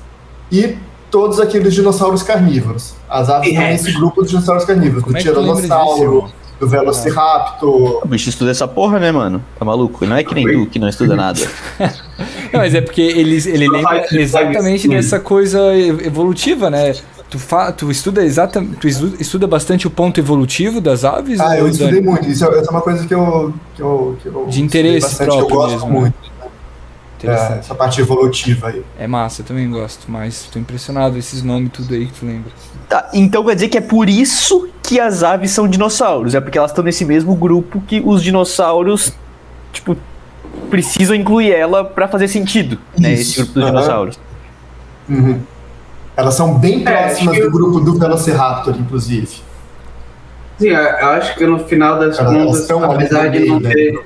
e 0.51 0.77
todos 1.09 1.39
aqueles 1.39 1.73
dinossauros 1.73 2.23
carnívoros. 2.23 2.95
As 3.09 3.29
aves 3.29 3.47
estão 3.49 3.63
répteis. 3.63 3.85
nesse 3.85 3.97
grupo 3.97 4.23
de 4.23 4.29
dinossauros 4.29 4.65
carnívoros, 4.65 5.03
Como 5.03 5.13
do 5.13 5.19
é 5.19 5.21
tiranossauro? 5.21 6.29
Do 6.59 6.67
velociraptor. 6.67 8.01
O 8.03 8.07
bicho 8.07 8.29
estuda 8.29 8.51
essa 8.51 8.67
porra, 8.67 8.99
né, 8.99 9.11
mano? 9.11 9.43
Tá 9.57 9.65
maluco? 9.65 10.05
Não 10.05 10.15
é 10.15 10.23
que 10.23 10.33
nem 10.33 10.45
tu 10.51 10.65
que 10.67 10.79
não 10.79 10.87
estuda 10.89 11.15
nada. 11.15 11.39
Não, 12.51 12.61
mas 12.61 12.73
é 12.73 12.81
porque 12.81 13.01
eles, 13.01 13.45
ele 13.45 13.65
Só 13.65 13.71
lembra 13.73 14.05
exatamente 14.11 14.87
dessa 14.87 15.19
coisa 15.19 15.59
evolutiva, 15.77 16.69
né? 16.69 16.93
Tu, 17.29 17.37
fa, 17.37 17.71
tu 17.73 17.91
estuda 17.91 18.23
exata, 18.23 18.65
tu 18.79 18.87
estu- 18.87 19.13
estuda 19.19 19.45
bastante 19.45 19.85
o 19.85 19.89
ponto 19.89 20.17
evolutivo 20.19 20.79
das 20.79 21.03
aves? 21.03 21.39
Ah, 21.41 21.57
eu 21.57 21.67
estudei 21.67 21.95
Dani? 21.95 22.07
muito. 22.07 22.27
Isso 22.29 22.45
é, 22.45 22.61
isso 22.61 22.69
é 22.69 22.71
uma 22.71 22.81
coisa 22.81 23.05
que 23.05 23.13
eu. 23.13 23.53
Que 23.75 23.81
eu, 23.81 24.17
que 24.23 24.27
eu 24.29 24.45
De 24.47 24.61
interesse 24.61 25.17
que 25.17 25.23
eu 25.23 25.27
próprio 25.27 25.55
gosto 25.57 25.71
mesmo, 25.73 25.87
né? 25.93 25.99
muito. 25.99 26.15
É, 26.23 26.36
Interessante. 27.17 27.59
essa 27.59 27.75
parte 27.75 27.99
evolutiva 27.99 28.67
aí. 28.67 28.83
É 28.99 29.07
massa, 29.07 29.41
eu 29.41 29.45
também 29.45 29.69
gosto, 29.69 30.09
mas 30.09 30.47
tô 30.51 30.59
impressionado 30.59 31.17
esses 31.17 31.41
nomes 31.41 31.71
tudo 31.73 31.93
aí 31.93 32.05
que 32.05 32.19
tu 32.19 32.25
lembra. 32.25 32.51
Tá, 32.87 33.09
então 33.13 33.43
quer 33.43 33.55
dizer 33.55 33.69
que 33.69 33.77
é 33.77 33.81
por 33.81 34.07
isso 34.07 34.69
que 34.83 34.99
as 34.99 35.23
aves 35.23 35.51
são 35.51 35.67
dinossauros. 35.67 36.35
É 36.35 36.39
porque 36.41 36.57
elas 36.57 36.71
estão 36.71 36.83
nesse 36.83 37.03
mesmo 37.03 37.35
grupo 37.35 37.81
que 37.87 38.01
os 38.05 38.21
dinossauros, 38.23 39.11
tipo, 39.73 39.97
precisam 40.69 41.15
incluir 41.15 41.51
ela 41.53 41.83
pra 41.83 42.07
fazer 42.07 42.27
sentido, 42.27 42.77
né? 42.97 43.13
Isso, 43.13 43.31
Esse 43.31 43.35
grupo 43.37 43.53
dos 43.53 43.63
aham. 43.63 43.71
dinossauros. 43.71 44.19
Uhum. 45.09 45.39
Elas 46.15 46.33
são 46.35 46.57
bem 46.57 46.81
É, 46.81 46.91
próximas 46.91 47.35
que 47.35 47.41
do 47.43 47.51
grupo 47.51 47.79
do 47.79 47.97
Velociraptor, 47.97 48.75
inclusive. 48.77 49.27
Sim, 50.57 50.69
eu 50.69 51.07
acho 51.09 51.35
que 51.35 51.45
no 51.45 51.59
final 51.59 51.99
das 51.99 52.17
contas, 52.17 52.69
apesar 52.71 53.27
de 53.27 53.45
não 53.45 53.59
né, 53.59 53.69
ter. 53.71 54.03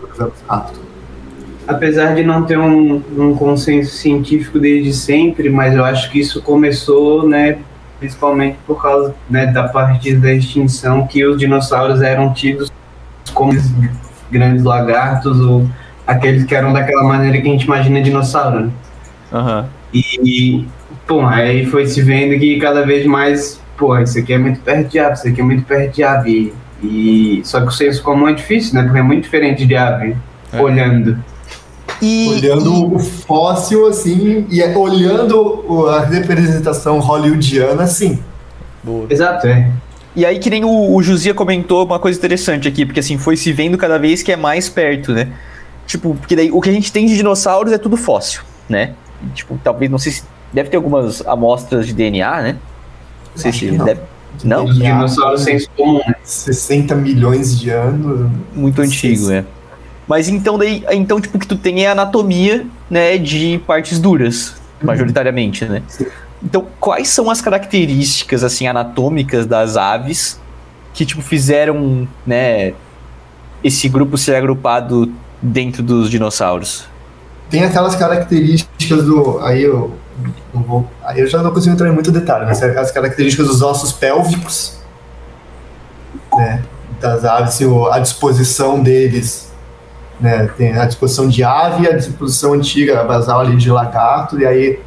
Apesar 1.67 2.15
de 2.15 2.23
não 2.23 2.43
ter 2.43 2.57
um, 2.57 3.01
um 3.17 3.35
consenso 3.35 3.95
científico 3.95 4.59
desde 4.59 4.93
sempre, 4.93 5.49
mas 5.49 5.75
eu 5.75 5.85
acho 5.85 6.11
que 6.11 6.19
isso 6.19 6.41
começou, 6.41 7.27
né, 7.27 7.57
principalmente 7.99 8.57
por 8.65 8.81
causa 8.81 9.15
né, 9.29 9.45
da 9.47 9.67
parte 9.67 10.13
da 10.15 10.33
extinção, 10.33 11.05
que 11.07 11.25
os 11.25 11.37
dinossauros 11.37 12.01
eram 12.01 12.33
tidos 12.33 12.71
como 13.33 13.53
grandes 14.31 14.63
lagartos 14.63 15.39
ou 15.39 15.67
aqueles 16.05 16.43
que 16.45 16.55
eram 16.55 16.73
daquela 16.73 17.03
maneira 17.03 17.39
que 17.39 17.47
a 17.47 17.51
gente 17.51 17.65
imagina 17.65 18.01
dinossauro. 18.01 18.65
Né? 18.65 18.71
Aham. 19.31 19.69
E, 19.93 20.65
pô, 21.05 21.21
aí 21.25 21.65
foi 21.65 21.85
se 21.85 22.01
vendo 22.01 22.39
que 22.39 22.59
cada 22.59 22.85
vez 22.85 23.05
mais, 23.05 23.61
pô, 23.77 23.97
isso 23.99 24.17
aqui 24.17 24.33
é 24.33 24.37
muito 24.37 24.59
perto 24.61 24.89
de 24.89 24.99
ave, 24.99 25.13
isso 25.13 25.27
aqui 25.27 25.41
é 25.41 25.43
muito 25.43 25.63
perto 25.63 25.95
de 25.95 26.03
ave. 26.03 26.53
E, 26.81 27.41
só 27.43 27.61
que 27.61 27.67
o 27.67 27.71
senso 27.71 28.01
comum 28.01 28.27
é 28.27 28.33
difícil, 28.33 28.73
né? 28.73 28.83
Porque 28.83 28.97
é 28.97 29.03
muito 29.03 29.23
diferente 29.23 29.65
de 29.65 29.75
ave, 29.75 30.15
É. 30.51 30.61
olhando. 30.61 31.17
E, 32.01 32.27
Olhando 32.29 32.95
o 32.95 32.99
fóssil, 32.99 33.87
assim, 33.87 34.45
e 34.49 34.61
é- 34.61 34.75
olhando 34.75 35.87
a 35.89 36.01
representação 36.01 36.99
hollywoodiana, 36.99 37.85
sim. 37.85 38.19
Boa. 38.83 39.05
Exato, 39.09 39.45
é. 39.45 39.71
e 40.15 40.25
aí 40.25 40.39
que 40.39 40.49
nem 40.49 40.65
o, 40.65 40.95
o 40.95 41.03
Josia 41.03 41.33
comentou 41.33 41.85
uma 41.85 41.99
coisa 41.99 42.17
interessante 42.17 42.67
aqui, 42.67 42.85
porque 42.85 42.99
assim, 42.99 43.17
foi 43.17 43.37
se 43.37 43.53
vendo 43.53 43.77
cada 43.77 43.99
vez 43.99 44.23
que 44.23 44.31
é 44.31 44.35
mais 44.35 44.67
perto, 44.67 45.11
né? 45.13 45.27
Tipo, 45.85 46.15
porque 46.15 46.35
daí 46.35 46.51
o 46.51 46.59
que 46.59 46.69
a 46.69 46.73
gente 46.73 46.91
tem 46.91 47.05
de 47.05 47.15
dinossauros 47.15 47.71
é 47.71 47.77
tudo 47.77 47.95
fóssil, 47.97 48.41
né? 48.67 48.93
E, 49.23 49.27
tipo, 49.35 49.59
talvez, 49.63 49.91
não 49.91 49.97
sei 49.99 50.11
se. 50.13 50.23
Deve 50.51 50.69
ter 50.69 50.77
algumas 50.77 51.25
amostras 51.27 51.85
de 51.85 51.93
DNA, 51.93 52.41
né? 52.41 52.51
Não 52.53 52.59
sei 53.35 53.49
Acho 53.49 53.59
se 53.59 53.65
que 53.67 53.77
não. 53.77 53.85
deve. 53.85 54.01
Não? 54.43 54.65
Os 54.65 54.75
dinossauros 54.75 55.41
senso 55.41 55.69
comum, 55.77 56.01
né? 56.07 56.15
60 56.23 56.95
milhões 56.95 57.59
de 57.59 57.69
anos. 57.69 58.29
Muito 58.53 58.81
antigo, 58.81 59.31
é. 59.31 59.45
Mas 60.07 60.27
então 60.27 60.57
daí, 60.57 60.83
então 60.91 61.21
tipo 61.21 61.37
o 61.37 61.39
que 61.39 61.47
tu 61.47 61.55
tem 61.55 61.85
é 61.85 61.91
anatomia, 61.91 62.65
né, 62.89 63.17
de 63.17 63.61
partes 63.65 63.99
duras, 63.99 64.55
majoritariamente, 64.81 65.65
né? 65.65 65.83
Então, 66.43 66.65
quais 66.79 67.07
são 67.09 67.29
as 67.29 67.39
características, 67.39 68.43
assim, 68.43 68.65
anatômicas 68.65 69.45
das 69.45 69.77
aves 69.77 70.39
que, 70.93 71.05
tipo, 71.05 71.21
fizeram, 71.21 72.07
né, 72.25 72.73
esse 73.63 73.87
grupo 73.87 74.17
ser 74.17 74.35
agrupado 74.35 75.11
dentro 75.41 75.83
dos 75.83 76.09
dinossauros? 76.09 76.85
Tem 77.49 77.63
aquelas 77.63 77.95
características 77.95 79.03
do. 79.03 79.39
Aí 79.39 79.61
eu 79.61 79.93
não 80.53 80.63
vou. 80.63 80.89
Aí 81.03 81.19
eu 81.19 81.27
já 81.27 81.43
não 81.43 81.51
consigo 81.51 81.73
entrar 81.73 81.89
em 81.89 81.93
muito 81.93 82.11
detalhe, 82.11 82.45
mas 82.45 82.61
as 82.63 82.91
características 82.91 83.47
dos 83.47 83.61
ossos 83.61 83.91
pélvicos, 83.91 84.79
né? 86.33 86.63
Das 86.99 87.25
aves, 87.25 87.59
a 87.91 87.99
disposição 87.99 88.81
deles, 88.81 89.50
né? 90.21 90.49
Tem 90.55 90.77
a 90.77 90.85
disposição 90.85 91.27
de 91.27 91.43
ave 91.43 91.83
e 91.83 91.87
a 91.87 91.97
disposição 91.97 92.53
antiga, 92.53 93.03
basal 93.03 93.39
ali 93.39 93.57
de 93.57 93.71
lagarto, 93.71 94.39
e 94.39 94.45
aí. 94.45 94.79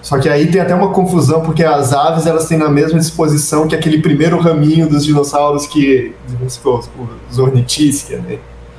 Só 0.00 0.18
que 0.18 0.28
aí 0.28 0.50
tem 0.50 0.60
até 0.60 0.74
uma 0.74 0.90
confusão, 0.90 1.42
porque 1.42 1.62
as 1.62 1.92
aves 1.92 2.26
elas 2.26 2.46
têm 2.46 2.58
na 2.58 2.68
mesma 2.68 2.98
disposição 2.98 3.68
que 3.68 3.74
aquele 3.74 4.00
primeiro 4.00 4.38
raminho 4.38 4.88
dos 4.88 5.04
dinossauros 5.04 5.66
que. 5.66 6.14
Supor, 6.48 6.84
os 7.30 7.38
ornitícia, 7.38 8.18
né? 8.18 8.38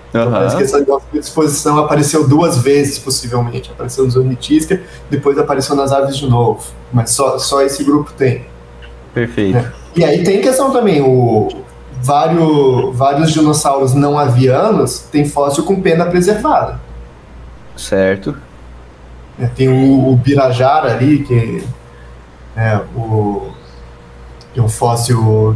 Então, 0.09 0.31
parece 0.31 0.57
que 0.57 0.63
essa 0.63 0.85
disposição 1.11 1.77
apareceu 1.79 2.27
duas 2.27 2.59
vezes, 2.59 2.99
possivelmente. 2.99 3.71
Apareceu 3.71 4.05
nos 4.05 4.15
ornitisca, 4.15 4.81
depois 5.09 5.37
apareceu 5.39 5.75
nas 5.75 5.91
aves 5.91 6.17
de 6.17 6.29
novo. 6.29 6.61
Mas 6.91 7.11
só, 7.11 7.39
só 7.39 7.61
esse 7.61 7.83
grupo 7.83 8.11
tem. 8.13 8.45
Perfeito. 9.13 9.57
É. 9.57 9.71
E 9.95 10.03
aí 10.03 10.23
tem 10.23 10.41
questão 10.41 10.71
também, 10.71 11.01
o, 11.01 11.47
vários, 12.03 12.95
vários 12.95 13.31
dinossauros 13.31 13.93
não 13.93 14.17
avianos 14.19 14.99
têm 15.11 15.25
fóssil 15.25 15.63
com 15.63 15.81
pena 15.81 16.05
preservada. 16.05 16.79
Certo. 17.77 18.35
né? 19.39 19.49
Tem 19.55 19.69
o, 19.69 20.09
o 20.11 20.15
Birajara 20.17 20.91
ali, 20.91 21.23
que 21.23 21.63
é 22.55 22.79
o, 22.95 23.49
que 24.53 24.59
é 24.59 24.63
um 24.63 24.67
fóssil 24.69 25.55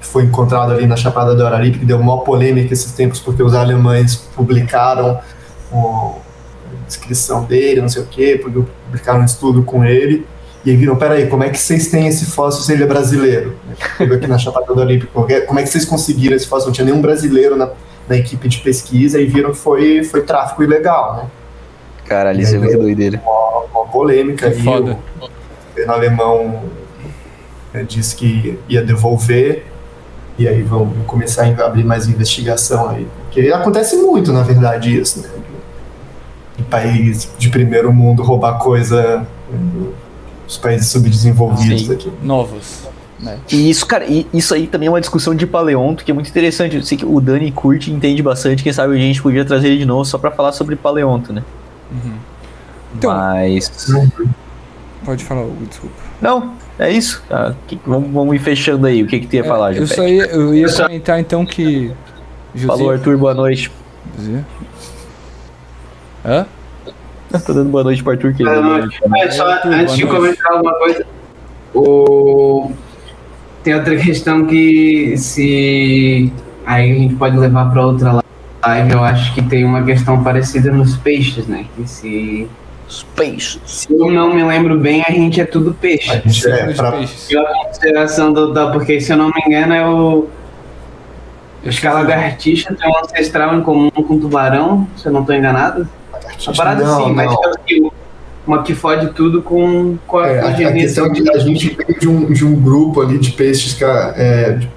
que 0.00 0.06
foi 0.06 0.24
encontrado 0.24 0.72
ali 0.72 0.86
na 0.86 0.96
Chapada 0.96 1.34
do 1.34 1.46
Araripe, 1.46 1.78
que 1.78 1.84
deu 1.84 1.98
maior 1.98 2.18
polêmica 2.18 2.72
esses 2.72 2.92
tempos, 2.92 3.20
porque 3.20 3.42
os 3.42 3.54
alemães 3.54 4.16
publicaram 4.34 5.20
o- 5.70 6.14
a 6.16 6.86
descrição 6.86 7.44
dele, 7.44 7.80
não 7.82 7.88
sei 7.88 8.02
o 8.02 8.06
quê, 8.06 8.40
publicaram 8.42 9.20
um 9.20 9.24
estudo 9.24 9.62
com 9.62 9.84
ele, 9.84 10.26
e 10.66 10.70
aí 10.70 10.76
viram, 10.76 10.96
peraí, 10.96 11.28
como 11.28 11.44
é 11.44 11.48
que 11.48 11.60
vocês 11.60 11.86
têm 11.86 12.08
esse 12.08 12.26
fóssil 12.26 12.62
se 12.62 12.72
ele 12.72 12.82
é 12.82 12.86
brasileiro? 12.86 13.54
Aqui 14.00 14.26
na 14.26 14.36
Chapada 14.36 14.66
do 14.66 14.80
Araripe, 14.80 15.06
como 15.06 15.60
é 15.60 15.62
que 15.62 15.68
vocês 15.68 15.84
conseguiram 15.84 16.34
esse 16.34 16.48
fóssil? 16.48 16.66
Não 16.66 16.74
tinha 16.74 16.84
nenhum 16.84 17.00
brasileiro 17.00 17.54
na, 17.54 17.70
na 18.08 18.16
equipe 18.16 18.48
de 18.48 18.58
pesquisa, 18.58 19.20
e 19.20 19.26
viram 19.26 19.52
que 19.52 19.58
foi, 19.58 20.02
foi 20.02 20.22
tráfico 20.22 20.64
ilegal, 20.64 21.18
né? 21.18 21.30
Caralho, 22.04 22.40
isso 22.40 22.56
é 22.56 22.58
muito 22.58 22.78
doideira. 22.78 23.22
uma 23.72 23.86
polêmica 23.86 24.50
Que 24.50 24.56
aí. 24.56 24.62
foda. 24.64 24.98
O 25.20 25.28
governo 25.68 25.92
alemão 25.92 26.62
né, 27.72 27.84
disse 27.88 28.16
que 28.16 28.58
ia 28.68 28.82
devolver 28.82 29.66
e 30.36 30.48
aí 30.48 30.62
vão 30.62 30.92
começar 31.06 31.46
a 31.46 31.66
abrir 31.66 31.84
mais 31.84 32.08
investigação 32.08 32.90
aí. 32.90 33.06
Porque 33.22 33.52
acontece 33.52 33.96
muito, 33.98 34.32
na 34.32 34.42
verdade, 34.42 34.98
isso, 35.00 35.20
né? 35.22 35.28
De 36.56 36.64
país 36.64 37.30
de 37.38 37.50
primeiro 37.50 37.92
mundo 37.92 38.24
roubar 38.24 38.58
coisa 38.58 39.26
né, 39.48 39.92
dos 40.46 40.56
países 40.58 40.88
subdesenvolvidos 40.88 41.82
Sim. 41.86 41.92
aqui. 41.92 42.12
Novos. 42.22 42.86
Né? 43.18 43.38
E 43.50 43.70
isso, 43.70 43.86
cara, 43.86 44.04
e 44.04 44.26
isso 44.32 44.52
aí 44.54 44.66
também 44.66 44.88
é 44.88 44.90
uma 44.90 45.00
discussão 45.00 45.34
de 45.34 45.46
paleonto 45.46 46.04
que 46.04 46.10
é 46.10 46.14
muito 46.14 46.28
interessante. 46.28 46.76
Eu 46.76 46.82
sei 46.82 46.98
que 46.98 47.06
o 47.06 47.18
Dani 47.20 47.50
curte 47.50 47.90
e 47.90 47.94
entende 47.94 48.22
bastante. 48.22 48.62
Quem 48.62 48.72
sabe 48.72 48.94
a 48.94 48.98
gente 48.98 49.22
podia 49.22 49.44
trazer 49.44 49.68
ele 49.68 49.78
de 49.78 49.86
novo 49.86 50.04
só 50.04 50.18
pra 50.18 50.30
falar 50.30 50.52
sobre 50.52 50.76
paleonto, 50.76 51.32
né? 51.32 51.42
Uhum. 51.90 52.12
Então- 52.94 53.10
Mas. 53.14 53.70
Pode 55.04 55.24
falar, 55.24 55.42
Hugo, 55.42 55.64
desculpa. 55.66 55.94
Não, 56.20 56.54
é 56.78 56.90
isso. 56.90 57.22
Ah, 57.30 57.54
que- 57.66 57.78
vamos, 57.86 58.10
vamos 58.12 58.34
ir 58.34 58.38
fechando 58.38 58.86
aí. 58.86 59.02
O 59.02 59.06
que, 59.06 59.20
que 59.20 59.26
tu 59.26 59.36
ia 59.36 59.44
falar, 59.44 59.68
É, 59.74 59.78
eu 59.78 59.86
Jupete? 59.86 59.94
só 59.94 60.06
ia, 60.06 60.26
eu 60.26 60.54
ia 60.54 60.66
Eu 60.66 60.74
comentar 60.74 61.18
então 61.20 61.46
que. 61.46 61.92
José- 62.54 62.66
Falou, 62.66 62.90
Arthur, 62.90 63.16
boa 63.16 63.34
noite. 63.34 63.70
José? 64.18 64.44
Hã? 66.24 66.46
Tô 67.44 67.52
dando 67.52 67.70
boa 67.70 67.84
noite 67.84 68.02
pro 68.02 68.12
Arthur. 68.12 68.34
Que 68.34 68.44
Boa 68.44 68.60
noite. 68.60 69.00
É, 69.16 69.30
só 69.30 69.48
Arthur, 69.48 69.72
antes 69.72 69.96
de 69.96 70.06
comentar 70.06 70.52
alguma 70.52 70.74
coisa, 70.74 71.04
o... 71.74 72.70
tem 73.62 73.74
outra 73.74 73.96
questão 73.96 74.46
que 74.46 75.16
se 75.16 76.32
aí 76.64 76.92
a 76.92 76.94
gente 76.94 77.14
pode 77.16 77.36
levar 77.36 77.70
para 77.70 77.86
outra 77.86 78.20
live, 78.66 78.92
eu 78.92 79.04
acho 79.04 79.34
que 79.34 79.42
tem 79.42 79.64
uma 79.64 79.82
questão 79.84 80.22
parecida 80.22 80.70
nos 80.70 80.96
peixes, 80.96 81.46
né? 81.46 81.66
Que 81.76 81.88
se, 81.88 82.48
Os 82.88 83.02
peixes. 83.14 83.60
se 83.64 83.92
eu 83.92 84.10
não 84.10 84.34
me 84.34 84.42
lembro 84.42 84.78
bem, 84.78 85.04
a 85.06 85.12
gente 85.12 85.40
é 85.40 85.44
tudo 85.44 85.74
peixe. 85.74 86.10
A 86.10 86.16
gente 86.16 86.48
é, 86.48 86.68
Os 86.68 86.76
pra, 86.76 86.92
peixes. 86.92 87.28
Pela 87.28 87.52
consideração 87.64 88.32
do, 88.32 88.52
da, 88.52 88.70
porque 88.70 89.00
se 89.00 89.12
eu 89.12 89.16
não 89.16 89.26
me 89.26 89.42
engano 89.46 89.74
é 89.74 89.86
o 89.86 90.28
Acho 91.66 91.80
que 91.80 91.86
a 91.86 91.92
lagartixa 91.94 92.72
tem 92.74 92.88
um 92.88 92.98
ancestral 93.00 93.56
em 93.56 93.60
comum 93.60 93.90
com 93.90 94.14
o 94.14 94.20
tubarão, 94.20 94.86
se 94.96 95.06
eu 95.06 95.12
não 95.12 95.22
estou 95.22 95.34
enganado. 95.34 95.88
Uma 96.46 96.54
parada 96.54 96.84
Não, 96.84 97.04
assim, 97.04 97.12
mas 97.14 97.26
não. 97.30 97.52
tipo 97.66 97.94
uma 98.46 98.62
que 98.62 98.74
fode 98.74 99.08
tudo 99.12 99.42
com, 99.42 99.96
com 100.06 100.18
a, 100.18 100.28
É, 100.28 100.40
a, 100.40 100.46
a 100.46 100.52
genética. 100.52 100.72
questão 100.80 101.06
é 101.06 101.10
que 101.10 101.30
a 101.30 101.38
gente 101.38 101.76
veio 101.76 101.98
de 101.98 102.08
um, 102.08 102.32
de 102.32 102.44
um 102.44 102.54
grupo 102.60 103.00
ali 103.02 103.18
de 103.18 103.32
peixes 103.32 103.74
que 103.74 103.84
é, 103.84 104.52
de- 104.52 104.70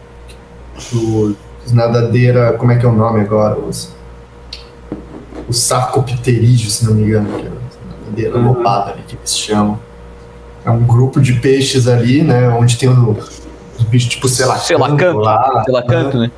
do- 0.91 1.35
os 1.65 1.71
nadadeira, 1.71 2.53
como 2.53 2.71
é 2.71 2.77
que 2.77 2.85
é 2.85 2.89
o 2.89 2.93
nome 2.93 3.19
agora? 3.21 3.59
Os, 3.59 3.93
os 5.47 5.59
sarcopterídeos, 5.59 6.73
se 6.77 6.85
não 6.85 6.93
me 6.95 7.03
engano, 7.03 7.29
que 7.37 7.45
é 7.45 7.47
a 7.47 7.99
nadadeira 7.99 8.37
Uhum. 8.37 8.47
lobada 8.53 8.91
ali 8.91 9.01
que 9.07 9.15
eles 9.15 9.37
chamam. 9.37 9.79
É 10.65 10.71
um 10.71 10.79
grupo 10.83 11.21
de 11.21 11.33
peixes 11.33 11.87
ali, 11.87 12.21
né, 12.23 12.49
onde 12.49 12.77
tem 12.77 12.89
os, 12.89 13.41
os 13.77 13.83
bichos 13.85 14.09
tipo 14.09 14.27
selacanto, 14.27 14.65
Selacanto, 14.65 15.19
lá, 15.19 15.63
Selacanto, 15.65 16.17
né? 16.17 16.31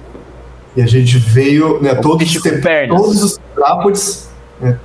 e 0.75 0.81
a 0.81 0.86
gente 0.88 1.17
veio, 1.17 1.81
né, 1.81 1.93
O 1.93 2.01
todos, 2.01 2.36
os 2.36 2.41
todos 2.41 3.23
os 3.23 3.39
trápodes, 3.55 4.29
né, 4.60 4.77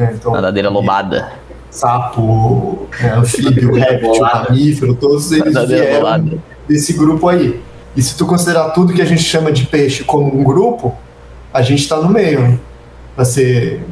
né, 0.00 0.12
então, 0.18 0.32
Nadadeira 0.32 0.68
lobada. 0.68 1.32
sapo, 1.70 2.88
né, 3.00 3.14
anfíbio, 3.16 3.74
réptil, 3.74 4.20
mamífero, 4.20 4.94
todos 4.94 5.30
eles 5.32 5.52
Nadadeira 5.54 5.82
vieram 5.84 6.00
lobada. 6.00 6.38
desse 6.68 6.92
grupo 6.92 7.28
aí. 7.28 7.60
E 7.96 8.02
se 8.02 8.16
tu 8.16 8.26
considerar 8.26 8.70
tudo 8.70 8.92
que 8.92 9.02
a 9.02 9.04
gente 9.04 9.22
chama 9.22 9.50
de 9.52 9.66
peixe 9.66 10.04
como 10.04 10.34
um 10.38 10.44
grupo, 10.44 10.96
a 11.52 11.60
gente 11.62 11.88
tá 11.88 11.96
no 11.96 12.08
meio, 12.08 12.40
né? 12.40 12.58
Pra 13.16 13.24
ser. 13.24 13.84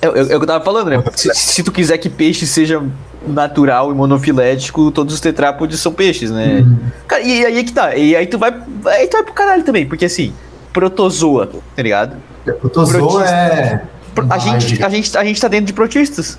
É, 0.00 0.06
é- 0.06 0.18
é 0.18 0.22
o 0.22 0.26
que 0.26 0.34
eu 0.34 0.46
tava 0.46 0.62
falando, 0.64 0.90
né? 0.90 1.02
Se, 1.14 1.30
se 1.34 1.62
tu 1.62 1.72
quiser 1.72 1.96
que 1.98 2.10
peixe 2.10 2.46
seja 2.46 2.82
natural 3.26 3.90
e 3.90 3.94
monofilético, 3.94 4.90
todos 4.90 5.14
os 5.14 5.20
tetrápodes 5.20 5.80
são 5.80 5.92
peixes, 5.92 6.30
né? 6.30 6.66
Cara, 7.06 7.22
e 7.22 7.46
aí 7.46 7.58
é 7.58 7.64
que 7.64 7.72
tá. 7.72 7.94
E 7.96 8.14
aí 8.16 8.26
tu 8.26 8.38
vai. 8.38 8.50
Aí 8.86 9.06
tu 9.06 9.12
vai 9.12 9.22
pro 9.22 9.32
caralho 9.32 9.62
também, 9.64 9.86
porque 9.86 10.04
assim, 10.04 10.32
protozoa, 10.72 11.46
tá 11.76 11.82
ligado? 11.82 12.16
Protozoa 12.60 12.98
Protista. 13.22 13.34
é. 13.34 13.82
A 14.30 14.38
gente, 14.38 14.84
a, 14.84 14.88
gente, 14.88 15.18
a 15.18 15.24
gente 15.24 15.40
tá 15.40 15.48
dentro 15.48 15.66
de 15.66 15.72
protistas. 15.72 16.38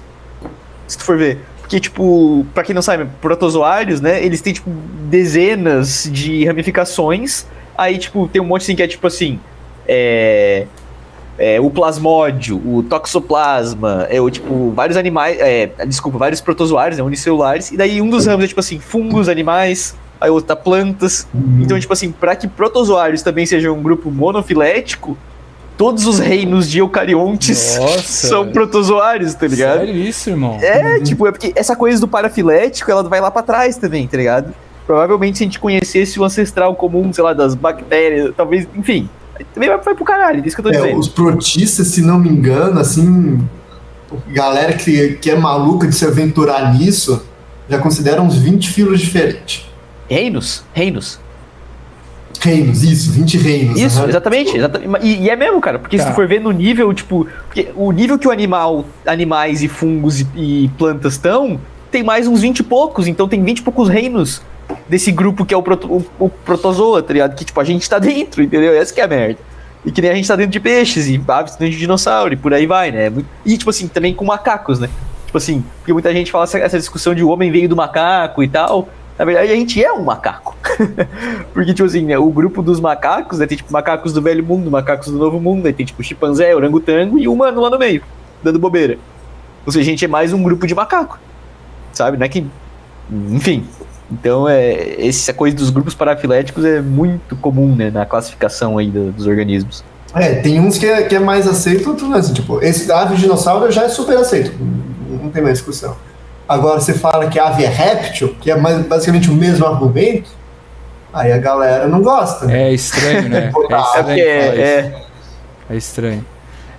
Se 0.88 0.98
tu 0.98 1.04
for 1.04 1.18
ver. 1.18 1.40
Porque, 1.62 1.80
tipo, 1.80 2.46
pra 2.54 2.64
quem 2.64 2.76
não 2.76 2.82
sabe, 2.82 3.08
protozoários, 3.22 4.02
né? 4.02 4.24
Eles 4.24 4.42
têm, 4.42 4.54
tipo, 4.54 4.70
dezenas 5.10 6.10
de 6.12 6.46
ramificações. 6.46 7.46
Aí, 7.78 7.98
tipo, 7.98 8.28
tem 8.28 8.42
um 8.42 8.46
monte 8.46 8.64
assim 8.64 8.76
que 8.76 8.84
é 8.84 8.88
tipo 8.88 9.08
assim. 9.08 9.40
É. 9.88 10.66
é, 11.38 11.60
o 11.60 11.70
plasmódio, 11.70 12.58
o 12.58 12.84
toxoplasma, 12.84 14.08
é 14.10 14.22
o 14.22 14.30
tipo, 14.30 14.72
vários 14.72 14.96
animais, 14.96 15.38
é, 15.40 15.68
desculpa, 15.86 16.18
vários 16.18 16.40
protozoários, 16.40 16.98
né, 16.98 17.04
unicelulares, 17.04 17.72
e 17.72 17.76
daí 17.76 18.02
um 18.02 18.10
dos 18.10 18.26
ramos 18.26 18.46
é 18.46 18.48
tipo 18.48 18.62
assim, 18.62 18.80
fungos, 18.80 19.28
animais, 19.28 19.94
aí 20.22 20.30
outro 20.30 20.48
tá 20.48 20.56
plantas. 20.56 21.28
Então, 21.62 21.78
tipo 21.78 21.92
assim, 21.92 22.12
pra 22.12 22.34
que 22.36 22.48
protozoários 22.48 23.22
também 23.22 23.46
sejam 23.46 23.78
um 23.78 23.82
grupo 23.82 24.10
monofilético, 24.10 25.18
todos 25.78 26.06
os 26.06 26.20
reinos 26.20 26.70
de 26.70 26.80
eucariontes 26.80 27.78
Nossa. 27.78 28.02
são 28.28 28.52
protozoários, 28.52 29.34
tá 29.34 29.48
ligado? 29.48 29.80
Sério 29.80 29.96
isso, 29.96 30.30
irmão? 30.30 30.58
É, 30.62 31.00
tipo, 31.00 31.28
é 31.28 31.32
porque 31.32 31.52
essa 31.56 31.76
coisa 31.76 32.00
do 32.00 32.08
parafilético, 32.08 32.90
ela 32.92 33.04
vai 33.04 33.20
lá 33.20 33.32
pra 33.32 33.42
trás 33.42 33.78
também, 33.78 34.08
tá 34.08 34.18
ligado? 34.18 34.54
Provavelmente 34.86 35.38
se 35.38 35.44
a 35.44 35.48
gente 35.48 35.60
conhecesse 35.60 36.20
o 36.20 36.24
ancestral 36.24 36.76
comum, 36.76 37.12
sei 37.14 37.24
lá, 37.24 37.34
das 37.34 37.56
bactérias, 37.56 38.34
talvez, 38.36 38.68
enfim, 38.76 39.10
também 39.54 39.70
vai, 39.70 39.78
vai 39.80 39.96
pro 39.96 40.06
caralho, 40.06 40.44
é 40.44 40.48
isso 40.48 40.56
que 40.56 40.62
eu 40.62 40.72
tô 40.72 40.78
É, 40.78 40.82
dizendo. 40.82 41.00
os 41.00 41.08
protistas, 41.08 41.88
se 41.88 42.02
não 42.02 42.20
me 42.20 42.30
engano, 42.30 42.80
assim. 42.80 43.42
Galera 44.28 44.74
que, 44.74 45.14
que 45.16 45.32
é 45.32 45.36
maluca 45.36 45.88
de 45.88 45.96
se 45.96 46.06
aventurar 46.06 46.74
nisso, 46.74 47.26
já 47.68 47.80
considera 47.80 48.22
uns 48.22 48.36
20 48.38 48.70
filos 48.70 49.00
diferentes. 49.00 49.66
Reinos, 50.08 50.64
reinos. 50.74 51.20
Reinos, 52.41 52.84
isso, 52.84 53.12
20 53.12 53.38
reinos. 53.38 53.80
Isso, 53.80 54.00
aham. 54.00 54.10
exatamente. 54.10 54.58
exatamente. 54.58 55.06
E, 55.06 55.22
e 55.24 55.30
é 55.30 55.36
mesmo, 55.36 55.62
cara, 55.62 55.80
porque 55.80 55.98
se 55.98 56.04
Tá. 56.06 56.12
tu 56.12 56.15
for 56.15 56.28
ver 56.28 56.41
no 56.41 56.52
nível, 56.52 56.93
tipo, 56.93 57.28
o 57.76 57.91
nível 57.91 58.17
que 58.19 58.28
o 58.28 58.32
animal, 58.32 58.86
animais 59.06 59.62
e 59.63 59.67
fungos 59.67 60.22
e, 60.22 60.28
e 60.36 60.72
plantas 60.78 61.13
estão, 61.13 61.60
tem 61.91 62.04
mais 62.04 62.28
uns 62.28 62.41
20 62.41 62.60
e 62.60 62.63
poucos, 62.63 63.08
então 63.08 63.28
tem 63.28 63.41
20 63.43 63.60
e 63.60 63.62
poucos 63.62 63.88
reinos 63.88 64.41
desse 64.89 65.12
grupo 65.12 65.46
que 65.46 65.54
é 65.54 65.58
o, 65.58 65.62
proto, 65.63 65.88
o, 65.88 66.06
o 66.26 66.30
protozoa, 66.30 67.02
tá 67.02 67.13
ligado? 67.13 67.36
Que, 67.36 67.46
tipo, 67.46 67.60
a 67.60 67.63
gente 67.63 67.88
tá 67.89 68.00
dentro, 68.00 68.41
entendeu? 68.43 68.74
Essa 68.74 68.93
que 68.93 69.00
é 69.00 69.04
a 69.04 69.08
merda. 69.08 69.39
E 69.86 69.91
que 69.91 70.02
nem 70.02 70.12
a 70.12 70.15
gente 70.15 70.28
tá 70.28 70.36
dentro 70.36 70.52
de 70.52 70.60
peixes, 70.60 71.08
e 71.08 71.22
aves 71.28 71.54
dentro 71.56 71.74
de 71.74 71.78
dinossauro, 71.80 72.34
e 72.34 72.38
por 72.38 72.54
aí 72.54 72.65
vai, 72.65 72.91
né? 72.91 73.10
Muito- 73.10 73.28
E, 73.46 73.58
tipo 73.58 73.69
assim, 73.69 73.88
também 73.88 74.13
com 74.13 74.24
macacos, 74.26 74.80
né? 74.80 74.89
Tipo 75.26 75.38
assim, 75.38 75.63
porque 75.80 75.91
muita 75.93 76.12
gente 76.13 76.32
fala 76.32 76.43
essa, 76.46 76.58
essa 76.58 76.78
discussão 76.80 77.13
de 77.13 77.24
o 77.24 77.30
homem 77.30 77.52
veio 77.52 77.67
do 77.67 77.76
macaco 77.76 78.41
e 78.43 78.48
tal. 78.48 78.88
Na 79.17 79.26
verdade, 79.26 79.52
a 79.52 79.56
gente 79.56 79.84
é 79.84 79.91
um 79.91 80.04
macaco. 80.04 80.53
porque, 81.54 81.74
tipo 81.74 81.86
assim, 81.88 82.06
né, 82.06 82.18
o 82.18 82.30
grupo 82.30 82.62
dos 82.62 82.80
macacos, 82.80 83.40
né, 83.40 83.46
tem 83.48 83.58
tipo 83.58 83.72
macacos 83.72 84.14
do 84.14 84.22
velho 84.22 84.44
mundo, 84.44 84.70
macacos 84.72 85.08
do 85.12 85.18
novo 85.18 85.40
mundo, 85.40 85.66
aí 85.66 85.74
tem 85.74 85.86
tipo 85.86 86.02
chimpanzé, 86.04 86.56
orangotango 86.56 87.18
e 87.20 87.28
humano 87.28 87.62
lá 87.62 87.70
no 87.70 87.78
meio, 87.80 88.02
dando 88.44 88.60
bobeira. 88.60 88.98
Ou 89.66 89.72
seja, 89.72 89.84
a 89.84 89.92
gente 89.92 90.04
é 90.04 90.08
mais 90.08 90.34
um 90.34 90.42
grupo 90.44 90.68
de 90.68 90.76
macaco. 90.76 91.20
Sabe? 91.94 92.18
Não 92.18 92.26
é 92.26 92.30
que. 92.30 92.46
Enfim. 93.30 93.66
Então, 94.12 94.48
é, 94.48 95.06
essa 95.08 95.34
coisa 95.34 95.56
dos 95.56 95.70
grupos 95.70 95.96
parafiléticos 95.96 96.66
é 96.66 96.82
muito 96.82 97.36
comum, 97.38 97.76
né, 97.76 97.90
na 97.90 98.06
classificação 98.06 98.78
aí 98.78 98.90
do- 98.90 99.12
dos 99.12 99.26
organismos. 99.26 99.84
É, 100.14 100.36
tem 100.36 100.60
uns 100.60 100.78
que 100.78 100.86
é, 100.86 101.04
que 101.04 101.16
é 101.16 101.20
mais 101.20 101.48
aceito, 101.48 101.90
outros 101.90 102.08
não. 102.10 102.18
Assim, 102.18 102.34
tipo, 102.34 102.62
esse 102.62 102.92
ave 102.92 103.16
dinossauro 103.16 103.72
já 103.72 103.84
é 103.84 103.90
super 103.90 104.18
aceito. 104.18 104.52
Não 105.22 105.30
tem 105.30 105.42
mais 105.42 105.58
discussão. 105.58 105.96
Agora, 106.48 106.80
você 106.80 106.94
fala 106.94 107.28
que 107.28 107.40
ave 107.40 107.64
é 107.64 107.70
réptil, 107.70 108.36
que 108.40 108.52
é 108.52 108.56
mais, 108.56 108.86
basicamente 108.86 109.32
o 109.32 109.34
mesmo 109.34 109.66
argumento, 109.66 110.30
aí 111.13 111.32
a 111.32 111.38
galera 111.38 111.88
não 111.88 112.02
gosta. 112.02 112.45
né? 112.45 112.69
É 112.69 112.73
estranho, 112.73 113.30
né? 113.30 113.52
É 113.69 113.76
É 113.76 113.80
estranho 113.80 114.19
é, 114.19 114.49
isso. 114.49 114.62
é, 114.62 115.02
É 115.69 115.76
estranho. 115.78 116.26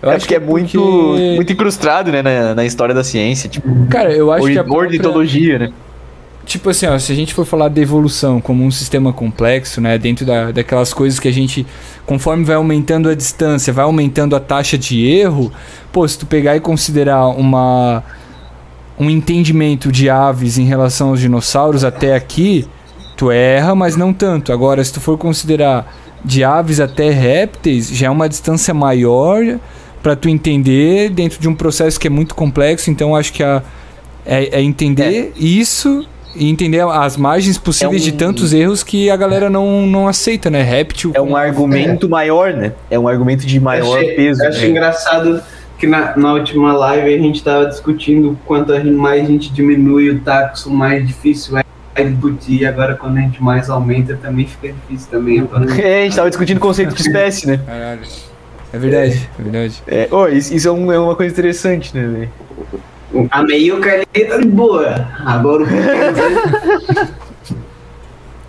Eu 0.03 0.11
é 0.11 0.17
acho 0.17 0.25
porque 0.27 0.35
é 0.35 0.41
que 0.41 0.45
muito, 0.47 0.79
porque- 0.81 1.33
muito 1.37 1.53
incrustado, 1.53 2.13
né, 2.13 2.21
na, 2.21 2.55
na 2.55 2.65
história 2.65 2.95
da 2.95 3.03
ciência. 3.03 3.49
Tipo, 3.49 3.69
Cara, 3.89 4.13
eu 4.13 4.31
acho 4.31 4.47
que 4.47 4.59
a 4.59 4.63
própria- 4.65 4.87
ornitologia, 4.89 5.59
né? 5.59 5.73
Tipo 6.45 6.69
assim, 6.69 6.87
ó, 6.87 6.99
se 6.99 7.11
a 7.11 7.15
gente 7.15 7.33
for 7.33 7.47
falar 7.47 7.69
da 7.69 7.81
evolução 7.81 8.39
como 8.39 8.63
um 8.65 8.71
sistema 8.71 9.15
complexo, 9.15 9.81
né, 9.81 9.97
dentro 9.97 10.27
da, 10.27 10.51
daquelas 10.53 10.93
coisas 10.93 11.19
que 11.19 11.27
a 11.27 11.33
gente, 11.33 11.67
conforme 12.05 12.45
vai 12.45 12.55
aumentando 12.57 13.09
a 13.09 13.15
distância, 13.15 13.73
vai 13.73 13.87
aumentando 13.87 14.37
a 14.37 14.41
taxa 14.41 14.77
de 14.77 15.07
erro, 15.07 15.51
pô, 15.91 16.07
se 16.07 16.19
tu 16.19 16.27
pegar 16.27 16.55
e 16.55 16.61
considerar 16.61 17.29
uma 17.29 18.05
um 18.99 19.09
entendimento 19.11 19.91
de 19.91 20.09
aves 20.11 20.57
em 20.59 20.65
relação 20.67 21.09
aos 21.09 21.19
dinossauros 21.21 21.83
até 21.83 22.15
aqui, 22.15 22.69
tu 23.17 23.31
erra, 23.31 23.75
mas 23.75 23.97
não 23.97 24.13
tanto. 24.13 24.53
Agora, 24.53 24.83
se 24.83 24.93
tu 24.93 25.01
for 25.01 25.17
considerar 25.19 25.93
de 26.25 26.43
aves 26.43 26.81
até 26.81 27.11
répteis, 27.11 27.89
já 27.91 28.07
é 28.07 28.11
uma 28.11 28.29
distância 28.29 28.73
maior 28.73 29.59
para 30.03 30.17
tu 30.17 30.29
entender 30.29 31.11
dentro 31.11 31.41
de 31.41 31.49
um 31.49 31.55
processo 31.55 31.99
que 31.99 32.07
é 32.07 32.11
muito 32.11 32.35
complexo, 32.35 32.91
então 32.91 33.15
acho 33.15 33.33
que 33.33 33.43
a, 33.43 33.63
é, 34.25 34.59
é 34.59 34.63
entender 34.63 35.33
isso 35.37 36.07
e 36.35 36.51
entender 36.51 36.81
as 36.81 37.17
margens 37.17 37.57
possíveis 37.59 38.03
É 38.03 38.09
um- 38.09 38.11
de 38.11 38.13
tantos 38.13 38.53
erros 38.53 38.83
que 38.83 39.09
a 39.09 39.17
galera 39.17 39.49
não, 39.49 39.87
não 39.87 40.09
aceita, 40.09 40.51
né? 40.51 40.63
Réptil. 40.63 41.13
É 41.15 41.21
um 41.21 41.37
argumento 41.37 42.09
maior, 42.09 42.53
né? 42.53 42.73
É 42.91 42.99
um 42.99 43.07
argumento 43.07 43.47
de 43.47 43.61
maior 43.61 43.99
achei, 43.99 44.15
peso. 44.15 44.43
Eu 44.43 44.49
acho 44.49 44.61
né? 44.61 44.69
engraçado 44.69 45.43
que 45.79 45.87
na, 45.87 46.17
na 46.17 46.33
última 46.33 46.73
live 46.73 47.15
a 47.15 47.19
gente 47.19 47.43
tava 47.43 47.67
discutindo 47.67 48.39
quanto 48.45 48.73
a 48.73 48.83
mais 48.83 49.25
a 49.25 49.27
gente 49.27 49.53
diminui 49.53 50.11
o 50.11 50.21
taxo, 50.21 50.71
mais 50.71 51.07
difícil 51.07 51.57
é 51.59 51.64
discutir. 52.03 52.67
Agora 52.67 52.95
quando 52.97 53.19
a 53.19 53.21
gente 53.21 53.43
mais 53.43 53.71
aumenta 53.71 54.17
também 54.17 54.47
fica 54.47 54.73
difícil 54.73 55.09
também. 55.11 55.41
Agora, 55.41 55.81
É, 55.81 56.01
a 56.01 56.05
gente 56.05 56.17
tava 56.17 56.29
discutindo 56.31 56.57
o 56.57 56.61
conceito 56.61 56.95
de 56.95 57.01
espécie, 57.03 57.47
né? 57.47 57.61
Caralho. 57.65 58.01
É 58.73 58.79
verdade, 58.79 59.29
é 59.39 59.43
verdade. 59.43 59.83
É, 59.87 60.09
oh, 60.11 60.27
isso, 60.27 60.53
isso 60.53 60.67
é, 60.67 60.73
um- 60.73 60.91
é 60.91 60.99
uma 60.99 61.15
coisa 61.15 61.33
interessante, 61.33 61.95
né, 61.97 62.07
velho? 62.07 62.31
a 63.31 63.43
meiuca 63.45 63.93
ali 63.93 64.25
tá 64.27 64.39
de 64.39 64.49
boa. 64.49 65.09
Agora 65.25 65.63
o 65.63 65.67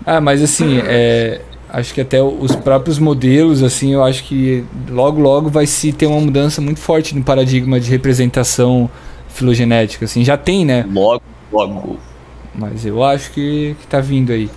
Ah, 0.04 0.20
mas 0.20 0.42
assim, 0.42 0.80
é, 0.84 1.40
acho 1.68 1.92
que 1.94 2.00
até 2.00 2.22
os 2.22 2.54
próprios 2.54 2.98
modelos, 2.98 3.62
assim, 3.62 3.92
eu 3.94 4.02
acho 4.04 4.24
que 4.24 4.64
logo 4.88 5.20
logo 5.20 5.48
vai 5.48 5.66
se 5.66 5.92
ter 5.92 6.06
uma 6.06 6.20
mudança 6.20 6.60
muito 6.60 6.80
forte 6.80 7.14
no 7.14 7.22
paradigma 7.24 7.78
de 7.80 7.90
representação 7.90 8.88
filogenética, 9.28 10.04
assim, 10.04 10.24
já 10.24 10.36
tem, 10.36 10.64
né? 10.64 10.84
Logo, 10.92 11.22
logo. 11.52 11.98
Mas 12.58 12.86
eu 12.86 13.02
acho 13.04 13.30
que, 13.32 13.76
que 13.80 13.86
tá 13.86 14.00
vindo 14.00 14.32
aí. 14.32 14.50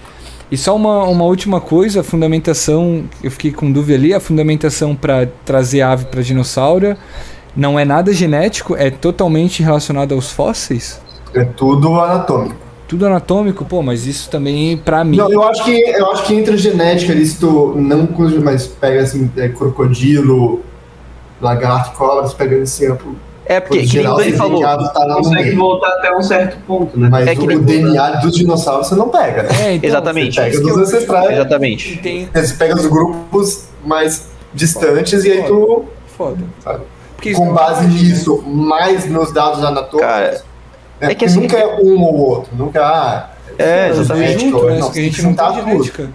E 0.51 0.57
só 0.57 0.75
uma, 0.75 1.03
uma 1.03 1.25
última 1.25 1.61
coisa, 1.61 2.01
a 2.01 2.03
fundamentação, 2.03 3.03
eu 3.23 3.29
fiquei 3.29 3.51
com 3.51 3.71
dúvida 3.71 3.97
ali, 3.97 4.13
a 4.13 4.19
fundamentação 4.19 4.95
para 4.95 5.27
trazer 5.45 5.81
ave 5.81 6.05
para 6.05 6.21
dinossauro 6.21 6.97
não 7.55 7.77
é 7.77 7.85
nada 7.85 8.13
genético, 8.13 8.75
é 8.75 8.89
totalmente 8.89 9.61
relacionado 9.61 10.13
aos 10.13 10.31
fósseis? 10.31 11.01
É 11.33 11.43
tudo 11.43 11.99
anatômico. 11.99 12.55
Tudo 12.87 13.05
anatômico? 13.05 13.65
Pô, 13.65 13.83
mas 13.83 14.07
isso 14.07 14.29
também, 14.29 14.77
pra 14.77 15.03
mim... 15.03 15.17
Não, 15.17 15.31
eu 15.31 15.43
acho 15.43 15.63
que 15.63 15.71
eu 15.71 16.11
acho 16.11 16.25
que 16.25 16.33
entra 16.33 16.57
genética 16.57 17.11
ali, 17.11 17.25
se 17.25 17.39
tu 17.39 17.75
não 17.75 18.07
mas 18.43 18.65
pega 18.65 19.01
assim, 19.01 19.29
é, 19.37 19.49
crocodilo, 19.49 20.61
lagarto, 21.39 21.95
cobra, 21.95 22.27
você 22.27 22.35
pega 22.35 22.55
esse 22.55 22.87
amplo. 22.87 23.15
É 23.49 23.59
porque, 23.59 23.79
Por 23.79 23.87
que 23.87 23.97
nem 23.97 23.99
o 23.99 24.03
geral, 24.03 24.17
Dani 24.17 24.31
você 24.31 24.37
falou. 24.37 24.61
tem 24.63 24.77
que 24.87 24.93
tá 24.93 25.15
consegue 25.15 25.43
meio. 25.43 25.57
voltar 25.57 25.87
até 25.87 26.15
um 26.15 26.21
certo 26.21 26.57
ponto, 26.67 26.99
né? 26.99 27.09
Mas 27.09 27.27
É 27.27 27.35
que 27.35 27.41
o, 27.41 27.57
o 27.57 27.59
DNA 27.59 28.09
dos 28.17 28.31
dinossauros 28.35 28.87
você 28.87 28.93
não 28.95 29.09
pega, 29.09 29.41
né? 29.43 29.49
É, 29.59 29.73
então, 29.73 29.89
Exatamente. 29.89 30.35
Você 30.35 30.41
pega 30.41 30.51
que 30.57 30.61
dos 30.63 30.71
eu 30.77 30.83
ancestrais, 30.83 31.31
Exatamente. 31.31 31.97
Tem... 31.97 32.29
você 32.31 32.53
pega 32.53 32.75
os 32.75 32.85
grupos 32.85 33.63
mais 33.83 34.27
distantes 34.53 35.25
e 35.25 35.31
aí 35.31 35.43
tu, 35.47 35.85
Foda. 36.15 36.43
sabe, 36.63 36.83
Porque 37.15 37.33
com 37.33 37.51
base 37.51 37.85
é 37.85 37.87
nisso, 37.87 38.43
mais 38.45 39.09
nos 39.09 39.31
dados 39.33 39.63
anatômicos, 39.63 39.99
Cara, 40.11 40.31
né, 40.31 40.37
é 41.01 41.07
que 41.07 41.13
porque 41.15 41.25
assim- 41.25 41.39
nunca 41.41 41.57
é 41.57 41.75
um 41.81 42.03
ou 42.03 42.15
outro, 42.17 42.51
nunca 42.55 42.85
ah, 42.85 43.29
É, 43.57 43.87
dois 43.87 43.99
exatamente. 44.01 44.27
genética, 44.41 44.49
juntos, 44.59 44.69
né? 44.73 44.79
não, 44.79 44.91
que 44.91 44.99
a 44.99 45.01
gente 45.01 45.15
que 45.15 45.21
não 45.23 45.33
tudo. 45.63 45.69
genética. 45.71 46.09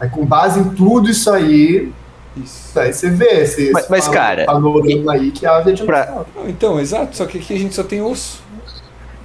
Aí 0.00 0.08
com 0.10 0.24
base 0.26 0.60
em 0.60 0.64
tudo 0.64 1.08
isso 1.08 1.30
aí, 1.30 1.90
Isso. 2.36 2.78
aí 2.78 2.92
você 2.92 3.10
vê 3.10 3.42
esse, 3.42 3.70
Mas- 3.70 3.88
mas, 3.88 4.08
cara, 4.08 4.44
panorama 4.44 5.12
aí 5.12 5.30
que 5.30 5.46
a 5.46 5.56
ave 5.56 5.72
é 5.72 5.76
Pra- 5.84 6.02
dinossauro. 6.02 6.26
Não, 6.34 6.48
então, 6.48 6.80
exato, 6.80 7.16
só 7.16 7.26
que 7.26 7.38
aqui 7.38 7.54
a 7.54 7.58
gente 7.58 7.74
só 7.74 7.82
tem 7.84 8.02
osso. 8.02 8.42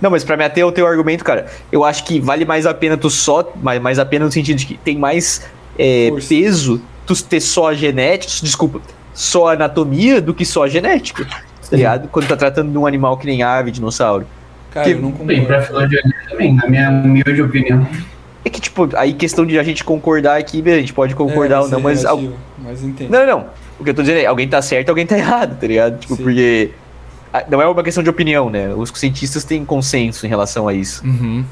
Não, 0.02 0.10
mas 0.12 0.24
pra 0.24 0.38
me 0.38 0.44
ater 0.46 0.64
ao 0.64 0.72
teu 0.72 0.86
argumento, 0.88 1.24
cara, 1.24 1.48
eu 1.72 1.84
acho 1.84 2.04
que 2.06 2.20
vale 2.20 2.46
mais 2.46 2.66
a 2.66 2.74
pena 2.74 2.96
tu 2.96 3.10
só. 3.10 3.52
Mais, 3.62 3.82
mais 3.82 4.00
a 4.00 4.06
pena 4.06 4.26
no 4.26 4.32
sentido 4.32 4.58
de 4.58 4.66
que 4.66 4.78
tem 4.78 4.98
mais 4.98 5.42
é, 5.78 6.10
peso 6.28 6.82
tu 7.06 7.22
ter 7.24 7.42
só 7.42 7.70
a 7.70 7.74
genética. 7.74 8.32
Desculpa, 8.44 8.80
só 9.14 9.48
a 9.50 9.54
anatomia 9.54 10.22
do 10.22 10.34
que 10.34 10.46
só 10.46 10.64
a 10.64 10.68
genética. 10.70 11.26
Tá 11.26 11.76
ligado? 11.76 12.08
Quando 12.08 12.28
tá 12.28 12.38
tratando 12.38 12.72
de 12.72 12.78
um 12.78 12.86
animal 12.88 13.18
que 13.18 13.26
nem 13.26 13.44
ave, 13.44 13.72
dinossauro. 13.72 14.26
Cara, 14.72 14.86
Que- 14.86 14.94
eu 14.94 15.02
não 15.02 15.12
Bem, 15.12 15.46
pra 15.46 15.62
concordo. 15.62 15.90
filogenia 15.90 16.16
também, 16.30 16.54
na 16.56 16.68
minha 16.68 16.90
humilde 16.90 17.42
opinião. 17.42 17.88
É 18.46 18.50
que, 18.50 18.62
tipo, 18.62 18.88
aí 18.96 19.14
questão 19.14 19.46
de 19.46 19.60
a 19.60 19.64
gente 19.64 19.84
concordar 19.84 20.38
aqui, 20.38 20.64
a 20.66 20.80
gente 20.80 20.94
pode 20.94 21.14
concordar 21.14 21.58
É, 21.58 21.60
ou 21.60 21.68
não, 21.70 21.92
isso 21.92 22.08
é 22.08 22.12
mas. 22.70 22.84
entendo. 22.84 23.10
Não, 23.10 23.26
não. 23.26 23.46
O 23.80 23.84
que 23.84 23.90
eu 23.90 23.94
tô 23.94 24.02
dizendo 24.02 24.20
é, 24.20 24.26
alguém 24.26 24.48
tá 24.48 24.62
certo, 24.62 24.90
alguém 24.90 25.06
tá 25.06 25.18
errado, 25.18 25.60
tá 25.60 25.68
ligado? 25.68 26.00
Tipo, 26.00 26.16
Sim. 26.16 26.24
porque. 26.24 26.72
ah, 27.34 27.44
Não 27.50 27.62
é 27.62 27.68
uma 27.68 27.84
questão 27.84 28.04
de 28.04 28.10
opinião, 28.10 28.50
né? 28.50 28.74
Os 28.74 28.92
cientistas 28.96 29.44
têm 29.44 29.66
consenso 29.66 30.26
em 30.26 30.30
relação 30.30 30.68
a 30.68 30.74
isso. 30.74 31.06
Uhum. 31.06 31.44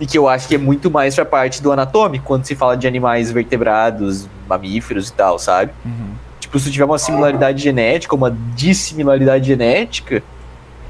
E 0.00 0.06
que 0.06 0.16
eu 0.16 0.28
acho 0.28 0.46
que 0.46 0.54
é 0.54 0.58
muito 0.58 0.90
mais 0.90 1.14
pra 1.14 1.24
parte 1.24 1.60
do 1.60 1.72
anatômico, 1.72 2.24
quando 2.24 2.44
se 2.44 2.54
fala 2.54 2.76
de 2.76 2.86
animais 2.86 3.32
vertebrados, 3.32 4.28
mamíferos 4.48 5.08
e 5.08 5.12
tal, 5.12 5.38
sabe? 5.38 5.72
Uhum. 5.84 6.14
Tipo, 6.38 6.58
se 6.58 6.70
tiver 6.70 6.84
uma 6.84 6.98
similaridade 6.98 7.62
genética, 7.62 8.14
uma 8.14 8.34
dissimilaridade 8.54 9.46
genética, 9.46 10.22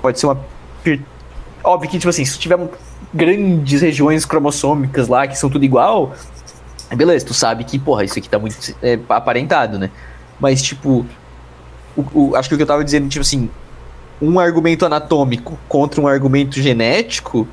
pode 0.02 0.20
ser 0.20 0.26
uma. 0.26 0.38
Óbvio 1.64 1.90
que, 1.90 1.98
tipo 1.98 2.10
assim, 2.10 2.24
se 2.24 2.38
tiver 2.38 2.58
grandes 3.12 3.80
regiões 3.80 4.24
cromossômicas 4.24 5.08
lá 5.08 5.26
que 5.26 5.36
são 5.36 5.48
tudo 5.48 5.64
igual, 5.64 6.12
beleza, 6.96 7.24
tu 7.26 7.34
sabe 7.34 7.64
que, 7.64 7.78
porra, 7.78 8.04
isso 8.04 8.18
aqui 8.18 8.28
tá 8.28 8.38
muito 8.38 8.56
é, 8.82 8.98
aparentado, 9.08 9.78
né? 9.78 9.90
Mas, 10.40 10.62
tipo, 10.62 11.04
o- 11.96 12.04
o- 12.30 12.36
acho 12.36 12.48
que 12.48 12.54
o 12.54 12.58
que 12.58 12.62
eu 12.62 12.66
tava 12.66 12.84
dizendo, 12.84 13.08
tipo 13.08 13.22
assim, 13.22 13.50
um 14.20 14.38
argumento 14.40 14.84
anatômico 14.86 15.58
contra 15.68 16.00
um 16.00 16.06
argumento 16.08 16.60
genético, 16.60 17.46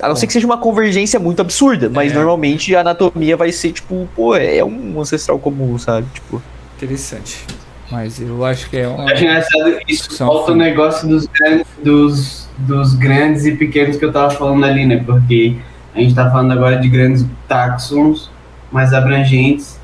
a 0.00 0.08
não 0.08 0.16
ser 0.16 0.26
que 0.26 0.32
seja 0.32 0.46
uma 0.46 0.58
convergência 0.58 1.18
muito 1.18 1.40
absurda, 1.40 1.88
mas 1.88 2.12
É. 2.12 2.14
normalmente 2.14 2.74
a 2.76 2.80
anatomia 2.80 3.36
vai 3.36 3.50
ser, 3.52 3.72
tipo, 3.72 4.08
pô, 4.14 4.36
é 4.36 4.62
um 4.64 5.00
ancestral 5.00 5.38
comum, 5.38 5.78
sabe? 5.78 6.06
Tipo. 6.12 6.42
Interessante. 6.76 7.44
Mas 7.90 8.20
eu 8.20 8.44
acho 8.44 8.68
que 8.68 8.76
é 8.78 8.88
uma. 8.88 9.04
Eu 9.04 9.14
acho 9.14 9.24
engraçado 9.24 9.78
isso. 9.88 10.16
Falta 10.18 10.52
o 10.52 10.56
negócio 10.56 11.08
dos 11.08 11.26
grandes, 11.26 11.66
dos, 11.82 12.48
dos 12.58 12.94
grandes 12.94 13.46
e 13.46 13.52
pequenos 13.52 13.96
que 13.96 14.04
eu 14.04 14.12
tava 14.12 14.30
falando 14.32 14.64
ali, 14.64 14.84
né? 14.84 15.02
Porque 15.06 15.56
a 15.96 16.00
gente 16.00 16.14
tá 16.14 16.30
falando 16.30 16.52
agora 16.52 16.76
de 16.76 16.88
grandes 16.88 17.24
táxons 17.48 18.30
mais 18.70 18.92
abrangentes. 18.92 19.78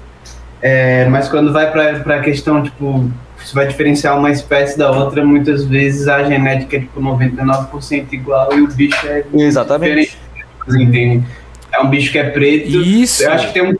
É, 0.60 1.06
mas 1.06 1.28
quando 1.28 1.52
vai 1.52 1.70
pra, 1.72 2.00
pra 2.00 2.20
questão, 2.20 2.62
tipo, 2.62 3.10
você 3.36 3.54
vai 3.54 3.66
diferenciar 3.66 4.16
uma 4.18 4.30
espécie 4.30 4.78
da 4.78 4.90
outra, 4.90 5.24
muitas 5.24 5.64
vezes 5.64 6.06
a 6.06 6.22
genética 6.22 6.76
é 6.76 6.80
tipo 6.80 7.00
99% 7.00 8.12
igual 8.12 8.52
e 8.56 8.60
o 8.60 8.68
bicho 8.68 9.06
é 9.06 9.24
Exatamente. 9.34 10.16
diferente. 10.64 10.90
Tem- 10.92 11.24
é 11.72 11.80
um 11.80 11.88
bicho 11.88 12.12
que 12.12 12.18
é 12.18 12.30
preto. 12.30 12.68
Isso. 12.68 13.22
Eu 13.24 13.32
acho 13.32 13.46
que 13.48 13.54
tem 13.54 13.62
um 13.62 13.74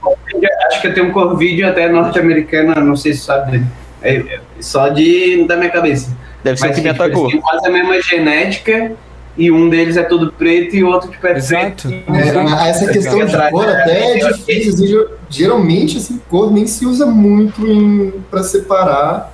acho 0.68 0.80
que 0.80 0.90
tem 0.92 1.04
um 1.04 1.12
corvídeo 1.12 1.68
até 1.68 1.88
norte-americano, 1.88 2.74
não 2.80 2.96
sei 2.96 3.12
se 3.12 3.20
sabe. 3.20 3.62
É, 4.00 4.16
é 4.16 4.40
só 4.58 4.88
de 4.88 5.44
da 5.46 5.56
minha 5.56 5.70
cabeça. 5.70 6.16
Deve 6.42 6.58
ser 6.58 6.68
Mas 6.68 6.76
que 6.76 6.82
me 6.82 6.90
tipo, 6.90 7.02
atacou. 7.04 7.28
têm 7.28 7.40
quase 7.40 7.66
a 7.68 7.70
mesma 7.70 8.00
genética 8.02 8.92
e 9.36 9.50
um 9.50 9.68
deles 9.68 9.96
é 9.96 10.02
todo 10.02 10.30
preto 10.32 10.76
e 10.76 10.84
o 10.84 10.88
outro 10.88 11.10
tipo 11.10 11.26
é 11.26 11.36
Exato. 11.36 11.88
preto. 11.88 12.12
É, 12.14 12.68
essa 12.68 12.86
questão 12.92 13.16
de 13.16 13.22
Exato. 13.22 13.50
cor 13.50 13.68
até 13.68 14.18
é 14.20 14.28
difícil. 14.32 14.72
assim, 14.74 14.86
ger- 14.86 15.08
Geralmente, 15.30 15.96
assim, 15.98 16.20
cor 16.28 16.50
nem 16.52 16.66
se 16.66 16.84
usa 16.84 17.06
muito 17.06 18.22
pra 18.30 18.42
separar 18.42 19.32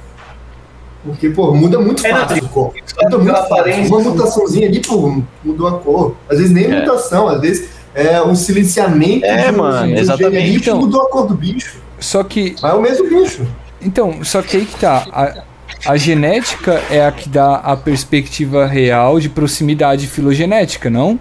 Porque, 1.05 1.31
pô, 1.31 1.55
muda 1.55 1.79
muito 1.79 2.05
É, 2.07 2.11
fácil 2.11 2.45
o 2.45 2.49
corpo. 2.49 2.75
só 2.85 3.03
Muda 3.05 3.19
muito 3.19 3.49
fácil. 3.49 3.85
Uma 3.87 3.99
assim. 4.01 4.09
mutaçãozinha 4.11 4.69
ali, 4.69 4.81
pô, 4.81 5.23
mudou 5.45 5.67
a 5.69 5.79
cor. 5.79 6.17
Às 6.29 6.39
vezes 6.39 6.53
nem 6.53 6.65
É. 6.67 6.81
mutação, 6.81 7.29
às 7.29 7.41
vezes 7.41 7.69
é 7.95 8.21
um 8.23 8.35
silenciamento 8.35 9.25
É, 9.25 9.47
de 9.51 9.57
mano, 9.57 9.95
de 9.95 10.01
exatamente. 10.01 10.33
gene 10.35 10.51
ali 10.51 10.61
que 10.61 10.69
Então. 10.71 10.79
mudou 10.81 11.03
a 11.03 11.09
cor 11.11 11.27
do 11.27 11.35
bicho. 11.35 11.77
Só 12.01 12.23
que 12.25 12.55
Mas 12.61 12.73
é 12.73 12.75
o 12.75 12.81
mesmo 12.83 13.09
bicho. 13.09 13.47
Então, 13.81 14.23
só 14.25 14.43
que 14.43 14.57
aí 14.59 14.67
que 14.67 14.77
tá. 14.79 15.07
A, 15.13 15.43
a 15.87 15.97
genética 15.97 16.83
é 16.91 17.05
a 17.07 17.13
que 17.13 17.29
dá 17.29 17.57
a 17.57 17.77
perspectiva 17.77 18.67
real 18.67 19.19
de 19.21 19.29
proximidade 19.29 20.07
filogenética, 20.07 20.91
não? 20.91 21.19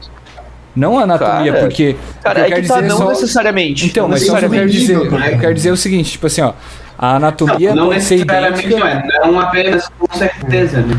Não 0.76 1.00
a 1.00 1.04
anatomia, 1.04 1.52
Cara, 1.54 1.66
porque. 1.66 1.96
Cara, 2.24 2.42
o 2.42 2.44
é 2.44 2.48
que 2.48 2.54
eu 2.54 2.68
tá, 2.68 2.76
dizer 2.76 2.86
é 2.86 2.88
não 2.90 2.98
só- 2.98 3.10
necessariamente. 3.10 3.86
Então, 3.88 4.04
não 4.04 4.10
mas 4.12 4.26
só 4.26 4.38
que 4.38 4.46
eu 4.46 4.50
quero 4.50 4.66
necessariamente. 4.66 5.12
dizer, 5.18 5.34
eu 5.34 5.40
quero 5.40 5.54
dizer 5.54 5.72
o 5.72 5.78
seguinte, 5.78 6.12
tipo 6.12 6.28
assim, 6.28 6.42
ó, 6.42 6.54
a 6.98 7.16
anatomia 7.16 7.74
Não 7.74 7.88
pode 7.88 8.04
ser 8.04 8.16
necessariamente 8.18 8.66
idêntica, 8.68 8.80
não 8.80 8.88
é, 8.88 9.28
não 9.32 9.40
apenas 9.40 9.90
com 9.98 10.18
certeza, 10.18 10.82
né? 10.82 10.96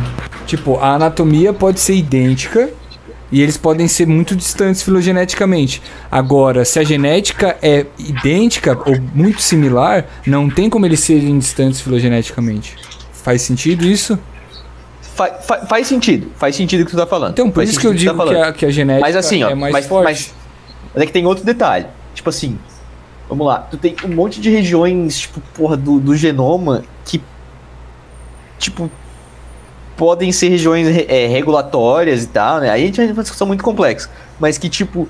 tipo, 0.47 0.79
a 0.79 0.94
anatomia 0.94 1.53
pode 1.53 1.79
ser 1.79 1.94
idêntica 1.94 2.71
e 3.31 3.40
eles 3.42 3.57
podem 3.57 3.87
ser 3.87 4.07
muito 4.07 4.35
distantes 4.35 4.83
filogeneticamente. 4.83 5.83
Agora, 6.11 6.64
se 6.64 6.79
a 6.81 6.83
genética 6.85 7.57
é 7.62 7.85
idêntica 7.99 8.77
ou 8.85 8.97
muito 9.14 9.42
similar, 9.42 10.07
não 10.27 10.49
tem 10.49 10.68
como 10.71 10.87
eles 10.87 11.01
serem 11.01 11.38
distantes 11.38 11.81
filogeneticamente. 11.81 12.75
Faz 13.22 13.42
sentido 13.42 13.85
isso? 13.85 14.18
Fa- 15.02 15.35
fa- 15.35 15.66
faz 15.66 15.87
sentido, 15.87 16.31
faz 16.37 16.54
sentido 16.57 16.83
o 16.83 16.85
que 16.85 16.92
tu 16.92 16.96
tá 16.96 17.07
falando. 17.07 17.33
Então, 17.33 17.50
por 17.50 17.57
Faz 17.57 17.70
isso 17.70 17.81
que 17.81 17.87
eu 17.87 17.90
o 17.90 17.94
digo 17.94 18.12
que, 18.12 18.16
tá 18.18 18.24
falando. 18.24 18.42
a, 18.44 18.52
que 18.52 18.64
a 18.66 18.70
genética 18.70 19.04
Mas 19.07 19.16
assim, 19.16 19.42
ó, 19.42 19.50
é 19.50 19.54
mais 19.54 19.72
mas, 19.72 19.87
forte. 19.87 20.04
mas, 20.04 20.35
mas 20.94 21.02
é 21.02 21.07
que 21.07 21.12
tem 21.12 21.26
outro 21.26 21.44
detalhe. 21.44 21.87
Tipo 22.14 22.31
assim, 22.31 22.57
vamos 23.28 23.46
lá, 23.46 23.59
tu 23.61 23.76
tem 23.76 23.96
um 24.04 24.09
monte 24.14 24.40
de 24.40 24.48
regiões, 24.50 25.18
tipo, 25.20 25.40
porra, 25.54 25.76
do, 25.76 25.98
do 25.98 26.14
genoma 26.16 26.85
que, 27.04 27.20
tipo, 28.59 28.90
podem 29.96 30.31
ser 30.33 30.48
regiões 30.50 30.87
re- 30.88 31.07
é, 31.09 31.26
regulatórias 31.26 32.22
e 32.22 32.28
tal, 32.28 32.61
né? 32.61 32.70
Aí 32.70 32.83
a 32.85 32.87
gente 32.87 32.96
vai 32.98 33.11
uma 33.11 33.22
discussão 33.22 33.46
muito 33.46 33.64
complexa. 33.64 34.09
Mas 34.38 34.57
que, 34.57 34.68
tipo, 34.68 35.09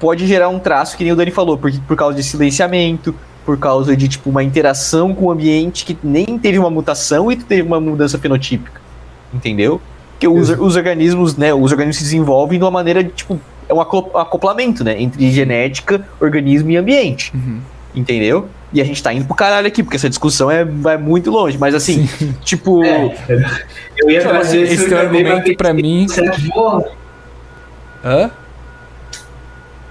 pode 0.00 0.26
gerar 0.26 0.48
um 0.48 0.58
traço 0.58 0.96
que 0.96 1.04
nem 1.04 1.12
o 1.12 1.16
Dani 1.16 1.30
falou, 1.30 1.58
porque, 1.58 1.78
por 1.86 1.96
causa 1.96 2.16
de 2.16 2.22
silenciamento, 2.22 3.14
por 3.48 3.56
causa 3.56 3.96
de, 3.96 4.08
tipo, 4.08 4.28
uma 4.28 4.44
interação 4.44 5.14
com 5.14 5.24
o 5.24 5.30
ambiente 5.30 5.86
que 5.86 5.96
nem 6.04 6.38
teve 6.38 6.58
uma 6.58 6.68
mutação 6.68 7.32
e 7.32 7.36
tu 7.36 7.46
teve 7.46 7.62
uma 7.62 7.80
mudança 7.80 8.18
fenotípica. 8.18 8.78
Entendeu? 9.32 9.80
Porque 10.12 10.28
os, 10.28 10.50
os 10.50 10.76
organismos, 10.76 11.34
né, 11.34 11.54
os 11.54 11.72
organismos 11.72 11.96
se 11.96 12.02
desenvolvem 12.04 12.58
de 12.58 12.64
uma 12.66 12.70
maneira, 12.70 13.02
de, 13.02 13.08
tipo, 13.08 13.40
é 13.66 13.72
um 13.72 13.80
acoplamento, 13.80 14.84
né, 14.84 15.00
entre 15.00 15.30
genética, 15.30 16.06
organismo 16.20 16.70
e 16.72 16.76
ambiente. 16.76 17.32
Uhum. 17.34 17.60
Entendeu? 17.94 18.50
E 18.70 18.82
a 18.82 18.84
gente 18.84 19.02
tá 19.02 19.14
indo 19.14 19.24
pro 19.24 19.34
caralho 19.34 19.66
aqui, 19.66 19.82
porque 19.82 19.96
essa 19.96 20.10
discussão 20.10 20.50
é, 20.50 20.62
vai 20.62 20.98
muito 20.98 21.30
longe. 21.30 21.56
Mas 21.56 21.74
assim, 21.74 22.06
tipo. 22.44 22.84
É, 22.84 23.16
eu 23.96 24.10
ia 24.10 24.20
trazer 24.20 24.60
esse 24.60 24.94
argumento 24.94 25.56
pra 25.56 25.72
mim- 25.72 26.06
Será 26.06 26.32
que 26.32 26.48
vou? 26.48 26.86
Hã? 28.04 28.30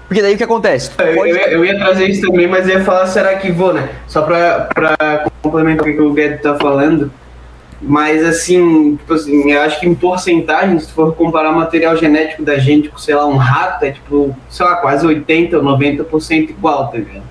Porque 0.08 0.22
daí 0.22 0.34
o 0.34 0.38
que 0.38 0.44
acontece? 0.44 0.90
Eu, 0.98 1.14
pode- 1.14 1.30
eu 1.30 1.36
ia, 1.36 1.48
eu 1.50 1.64
ia 1.64 1.78
trazer 1.78 2.08
isso 2.08 2.22
também, 2.22 2.46
mas 2.48 2.66
ia 2.66 2.82
falar, 2.82 3.06
será 3.06 3.34
que 3.36 3.52
vou, 3.52 3.74
né? 3.74 3.90
Só 4.06 4.22
pra, 4.22 4.60
pra 4.74 5.26
complementar 5.42 5.86
o 5.86 5.92
que 5.92 6.00
o 6.00 6.12
Guedes 6.14 6.40
tá 6.42 6.56
falando. 6.56 7.12
Mas 7.80 8.24
assim, 8.24 8.96
tipo 8.96 9.14
assim, 9.14 9.52
eu 9.52 9.60
acho 9.60 9.78
que 9.78 9.86
em 9.86 9.94
porcentagem, 9.94 10.78
se 10.80 10.90
for 10.90 11.14
comparar 11.14 11.50
o 11.50 11.54
material 11.54 11.96
genético 11.96 12.42
da 12.42 12.58
gente 12.58 12.88
com, 12.88 12.98
sei 12.98 13.14
lá, 13.14 13.24
um 13.26 13.36
rato, 13.36 13.84
é 13.84 13.92
tipo, 13.92 14.34
sei 14.48 14.66
lá, 14.66 14.76
quase 14.76 15.06
80% 15.06 15.52
ou 15.54 15.62
90% 15.62 16.50
igual, 16.50 16.88
tá 16.88 16.96
ligado? 16.98 17.22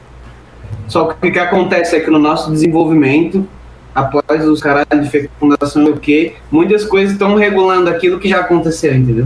Só 0.88 1.06
que 1.06 1.28
o 1.28 1.32
que 1.34 1.40
acontece 1.40 1.96
é 1.98 2.00
que 2.00 2.10
no 2.10 2.20
nosso 2.20 2.50
desenvolvimento, 2.52 3.46
após 3.94 4.48
os 4.48 4.62
caralhos 4.62 4.88
de 5.04 5.10
fecundação 5.10 5.84
e 5.88 5.90
o 5.90 5.98
quê, 5.98 6.36
muitas 6.50 6.86
coisas 6.86 7.12
estão 7.14 7.36
regulando 7.36 7.90
aquilo 7.90 8.18
que 8.20 8.30
já 8.30 8.40
aconteceu, 8.40 8.94
entendeu? 8.96 9.26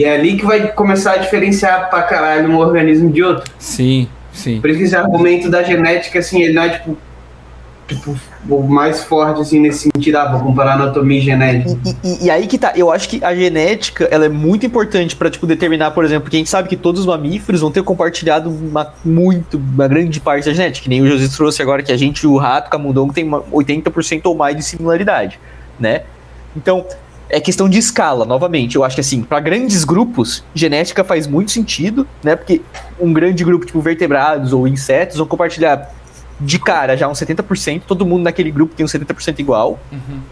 E 0.00 0.04
é 0.04 0.14
ali 0.14 0.34
que 0.38 0.46
vai 0.46 0.68
começar 0.72 1.12
a 1.12 1.16
diferenciar 1.18 1.90
pra 1.90 2.00
caralho 2.04 2.48
um 2.50 2.56
organismo 2.56 3.10
de 3.10 3.22
outro. 3.22 3.44
Sim, 3.58 4.08
sim. 4.32 4.58
Por 4.58 4.70
isso 4.70 4.78
que 4.78 4.84
esse 4.86 4.96
argumento 4.96 5.50
da 5.50 5.62
genética, 5.62 6.20
assim, 6.20 6.40
ele 6.40 6.54
não 6.54 6.62
é 6.62 6.70
tipo, 6.70 6.96
tipo 7.86 8.16
o 8.48 8.62
mais 8.62 9.04
forte, 9.04 9.42
assim, 9.42 9.60
nesse 9.60 9.90
sentido, 9.94 10.16
ah, 10.16 10.32
vou 10.32 10.40
comparar 10.40 10.72
anatomia 10.72 11.18
e 11.18 11.20
genética. 11.20 11.78
E, 12.02 12.08
e- 12.08 12.24
e 12.24 12.30
aí 12.30 12.46
que 12.46 12.56
tá, 12.56 12.72
eu 12.74 12.90
acho 12.90 13.10
que 13.10 13.22
a 13.22 13.34
genética 13.34 14.08
ela 14.10 14.24
é 14.24 14.28
muito 14.30 14.64
importante 14.64 15.14
pra 15.14 15.28
tipo, 15.28 15.46
determinar, 15.46 15.90
por 15.90 16.02
exemplo, 16.02 16.22
porque 16.22 16.36
a 16.36 16.38
gente 16.38 16.48
sabe 16.48 16.66
que 16.66 16.76
todos 16.78 17.02
os 17.02 17.06
mamíferos 17.06 17.60
vão 17.60 17.70
ter 17.70 17.82
compartilhado 17.82 18.48
uma, 18.48 18.94
muito, 19.04 19.58
uma 19.58 19.86
grande 19.86 20.18
parte 20.18 20.46
da 20.46 20.54
genética, 20.54 20.84
que 20.84 20.88
nem 20.88 21.02
o 21.02 21.06
José 21.06 21.28
trouxe 21.36 21.60
agora, 21.60 21.82
que 21.82 21.92
a 21.92 21.96
gente, 21.98 22.26
o 22.26 22.38
rato, 22.38 22.68
o 22.68 22.70
camundongo, 22.70 23.12
tem 23.12 23.24
uma 23.24 23.42
80% 23.42 24.22
ou 24.24 24.34
mais 24.34 24.56
de 24.56 24.62
similaridade, 24.62 25.38
né? 25.78 26.04
Então, 26.56 26.86
é 27.30 27.40
questão 27.40 27.68
de 27.68 27.78
escala, 27.78 28.24
novamente. 28.24 28.76
Eu 28.76 28.84
acho 28.84 28.96
que 28.96 29.00
assim, 29.00 29.22
para 29.22 29.40
grandes 29.40 29.84
grupos, 29.84 30.44
genética 30.54 31.04
faz 31.04 31.26
muito 31.26 31.52
sentido, 31.52 32.06
né? 32.22 32.34
Porque 32.36 32.60
um 32.98 33.12
grande 33.12 33.44
grupo, 33.44 33.64
tipo 33.64 33.80
vertebrados 33.80 34.52
ou 34.52 34.66
insetos, 34.66 35.16
vão 35.16 35.26
compartilhar 35.26 35.90
de 36.40 36.58
cara 36.58 36.96
já 36.96 37.06
uns 37.06 37.18
70%, 37.20 37.82
todo 37.86 38.06
mundo 38.06 38.22
naquele 38.22 38.50
grupo 38.50 38.74
tem 38.74 38.84
uns 38.84 38.92
70% 38.92 39.38
igual. 39.38 39.78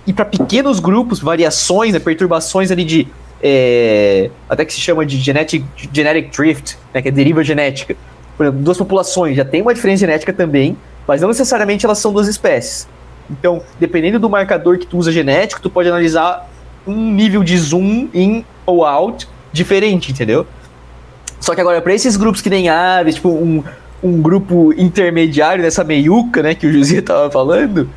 E 0.07 0.13
para 0.13 0.25
pequenos 0.25 0.81
grupos, 0.81 1.21
variações, 1.21 1.93
né, 1.93 1.99
perturbações 1.99 2.71
ali 2.71 2.85
de. 2.85 3.07
é, 3.43 4.31
até 4.49 4.65
que 4.65 4.73
se 4.73 4.81
chama 4.81 5.07
de 5.07 5.19
genetic, 5.19 5.65
genetic 5.93 6.37
drift, 6.37 6.77
né, 6.93 7.01
que 7.01 7.09
é 7.09 7.11
deriva 7.11 7.45
genética. 7.45 7.95
Por 8.37 8.47
exemplo, 8.47 8.63
duas 8.63 8.79
populações 8.79 9.37
já 9.37 9.45
tem 9.45 9.63
uma 9.63 9.75
diferença 9.75 10.01
genética 10.01 10.33
também, 10.33 10.77
mas 11.07 11.21
não 11.21 11.29
necessariamente 11.29 11.85
elas 11.85 11.99
são 11.99 12.13
duas 12.13 12.27
espécies. 12.27 12.89
Então, 13.31 13.61
dependendo 13.79 14.19
do 14.19 14.31
marcador 14.31 14.79
que 14.79 14.87
tu 14.87 14.97
usa 14.97 15.13
genético, 15.13 15.61
tu 15.61 15.69
pode 15.69 15.89
analisar 15.89 16.48
um 16.89 17.13
nível 17.13 17.45
de 17.45 17.57
zoom 17.59 18.09
in 18.15 18.45
ou 18.65 18.85
out 18.85 19.29
diferente, 19.53 20.11
entendeu? 20.11 20.47
Só 21.41 21.55
que 21.55 21.61
agora, 21.61 21.81
para 21.81 21.95
esses 21.95 22.17
grupos 22.17 22.41
que 22.41 22.51
nem 22.51 22.69
aves, 22.69 23.17
tipo 23.17 23.29
um, 23.29 23.63
um 24.03 24.21
grupo 24.21 24.73
intermediário 24.73 25.63
nessa 25.63 25.85
meiuca, 25.85 26.43
né, 26.43 26.55
que 26.55 26.67
o 26.67 26.73
José 26.73 27.01
tava 27.01 27.31
falando, 27.31 27.89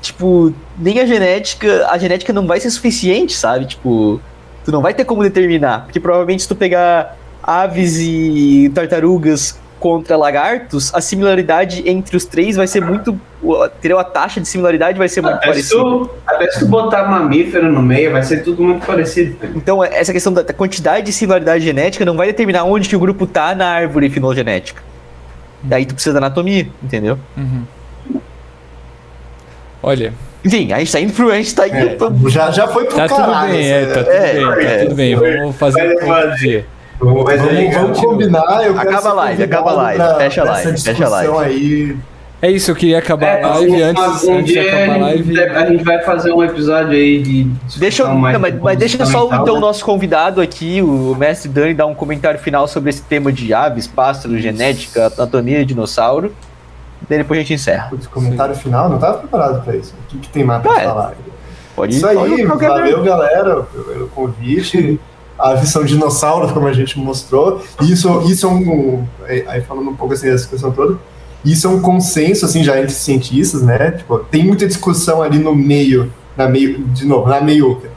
tipo, 0.00 0.52
nem 0.78 1.00
a 1.00 1.06
genética, 1.06 1.88
a 1.88 1.96
genética 1.96 2.32
não 2.32 2.46
vai 2.46 2.60
ser 2.60 2.70
suficiente, 2.70 3.34
sabe? 3.34 3.66
Tipo, 3.66 4.20
tu 4.64 4.72
não 4.72 4.82
vai 4.82 4.92
ter 4.92 5.04
como 5.04 5.22
determinar, 5.22 5.84
porque 5.84 6.00
provavelmente 6.00 6.42
se 6.42 6.48
tu 6.48 6.56
pegar 6.56 7.16
aves 7.42 7.98
e 7.98 8.70
tartarugas 8.74 9.58
contra 9.82 10.16
lagartos, 10.16 10.94
a 10.94 11.00
similaridade 11.00 11.82
entre 11.90 12.16
os 12.16 12.24
três 12.24 12.54
vai 12.54 12.68
ser 12.68 12.80
muito, 12.84 13.18
entendeu? 13.76 13.98
A 13.98 14.04
taxa 14.04 14.40
de 14.40 14.46
similaridade 14.46 14.96
vai 14.96 15.08
ser 15.08 15.20
muito 15.22 15.34
Até 15.34 15.46
se, 15.46 15.48
parecida. 15.52 15.80
tu, 15.80 16.10
até 16.24 16.50
se 16.52 16.58
tu 16.60 16.66
botar 16.66 17.02
mamífero 17.10 17.70
no 17.72 17.82
meio, 17.82 18.12
vai 18.12 18.22
ser 18.22 18.44
tudo 18.44 18.62
muito 18.62 18.86
parecido. 18.86 19.34
tá? 19.34 19.48
Então, 19.56 19.82
essa 19.82 20.12
questão 20.12 20.32
da 20.32 20.42
da 20.42 20.54
quantidade 20.54 21.04
de 21.06 21.12
similaridade 21.12 21.64
genética 21.64 22.04
não 22.04 22.16
vai 22.16 22.28
determinar 22.28 22.62
onde 22.62 22.88
que 22.88 22.94
o 22.94 23.00
grupo 23.00 23.26
tá 23.26 23.56
na 23.56 23.66
árvore 23.66 24.08
filogenética. 24.08 24.80
Daí 25.64 25.84
tu 25.84 25.94
precisa 25.94 26.12
da 26.12 26.26
anatomia, 26.26 26.68
entendeu? 26.80 27.18
Uhum. 27.36 27.64
Olha, 29.82 30.12
Enfim, 30.44 30.72
a 30.72 30.78
gente 30.78 30.92
tá 30.92 31.00
indo 31.00 31.12
pro. 31.12 31.30
A 31.30 31.36
gente 31.36 31.54
tá 31.54 31.66
indo 31.68 31.76
É, 31.76 31.94
pro- 31.96 32.28
já, 32.28 32.50
já 32.50 32.66
foi 32.68 32.84
pro 32.84 32.96
tá 32.96 33.06
tudo 33.08 33.16
caralho. 33.18 33.52
bem, 33.52 33.70
é, 33.72 33.86
tá 33.86 33.94
tudo 34.04 34.10
É, 34.10 34.32
bem, 34.32 34.44
tá 34.44 34.60
é. 34.62 34.78
tudo 34.84 34.94
bem. 34.94 35.14
Vamos 35.16 35.56
fazer 35.56 35.78
Vai 35.78 35.88
um 35.88 35.98
pouco 35.98 36.06
fazer. 36.14 36.66
Mas 37.00 37.40
aí, 37.42 37.64
Vamos, 37.64 37.74
vamos 37.74 37.88
continua. 37.98 38.12
combinar, 38.12 38.64
eu 38.66 38.74
quero 38.74 38.88
Acaba 38.90 39.08
a 39.08 39.12
live, 39.14 39.42
acaba 39.42 39.70
a 39.70 39.74
live, 39.74 39.98
pra- 39.98 40.14
fecha 40.16 40.40
a 40.40 40.44
live, 40.44 40.80
fecha 40.80 41.04
a 41.06 41.08
live. 41.08 41.36
aí. 41.38 41.96
É 42.40 42.50
isso, 42.50 42.70
eu 42.72 42.74
queria 42.74 42.98
acabar 42.98 43.26
É, 43.38 43.42
a 43.42 43.48
live 43.54 43.70
um- 43.70 43.84
antes, 43.84 44.24
um 44.24 44.34
antes 44.38 44.52
de 44.52 44.58
acabar 44.58 44.94
a 44.94 44.98
live. 44.98 45.40
a 45.44 45.66
gente 45.66 45.84
vai 45.84 46.02
fazer 46.02 46.32
um 46.32 46.42
episódio 46.42 46.90
aí 46.90 47.22
de. 47.22 47.44
Deixa 47.78 48.02
eu, 48.02 48.08
mais 48.14 48.34
não, 48.34 48.40
mas, 48.40 48.54
mas 48.60 48.78
deixa 48.78 49.04
só 49.06 49.26
então 49.26 49.54
o 49.54 49.54
né? 49.54 49.60
nosso 49.60 49.84
convidado 49.84 50.40
aqui, 50.40 50.82
o 50.82 51.14
mestre 51.16 51.48
Dani, 51.48 51.72
dar 51.74 51.86
um 51.86 51.94
comentário 51.94 52.38
final 52.40 52.66
sobre 52.66 52.90
esse 52.90 53.02
tema 53.02 53.32
de 53.32 53.52
aves, 53.54 53.86
pássaros, 53.86 54.40
genética, 54.40 55.12
anatomia 55.16 55.58
de 55.60 55.66
dinossauro. 55.66 56.32
Daí 57.08 57.18
depois 57.18 57.38
a 57.38 57.42
gente 57.42 57.54
encerra. 57.54 57.88
Putz, 57.90 58.06
comentário 58.08 58.54
final, 58.56 58.88
não 58.88 58.98
tava 58.98 59.18
preparado 59.18 59.62
pra 59.64 59.74
isso. 59.76 59.92
O 60.04 60.08
que, 60.08 60.18
que 60.18 60.28
tem 60.28 60.44
mais 60.44 60.62
pra 60.62 60.72
Ah, 60.72 60.80
é. 60.80 60.84
falar? 60.84 61.12
Pode 61.74 61.94
Isso 61.96 62.06
pode 62.06 62.18
aí, 62.34 62.44
valeu 62.44 63.02
galera 63.02 63.62
pelo 63.62 64.08
convite. 64.08 65.00
A 65.42 65.54
visão 65.54 65.84
dinossauros, 65.84 66.52
como 66.52 66.68
a 66.68 66.72
gente 66.72 66.96
mostrou. 66.98 67.60
Isso, 67.80 68.22
isso 68.30 68.46
é 68.46 68.48
um. 68.48 69.04
Aí 69.26 69.60
falando 69.62 69.90
um 69.90 69.96
pouco 69.96 70.14
assim 70.14 70.26
dessa 70.30 70.46
questão 70.46 70.70
toda. 70.70 70.98
Isso 71.44 71.66
é 71.66 71.70
um 71.70 71.80
consenso, 71.80 72.44
assim, 72.44 72.62
já 72.62 72.78
entre 72.78 72.92
cientistas, 72.92 73.62
né? 73.62 73.90
Tipo, 73.90 74.20
tem 74.20 74.44
muita 74.44 74.66
discussão 74.66 75.20
ali 75.20 75.38
no 75.38 75.54
meio, 75.54 76.12
na 76.36 76.48
meio, 76.48 76.84
de 76.84 77.04
novo, 77.04 77.28
na 77.28 77.40
meiuca. 77.40 77.90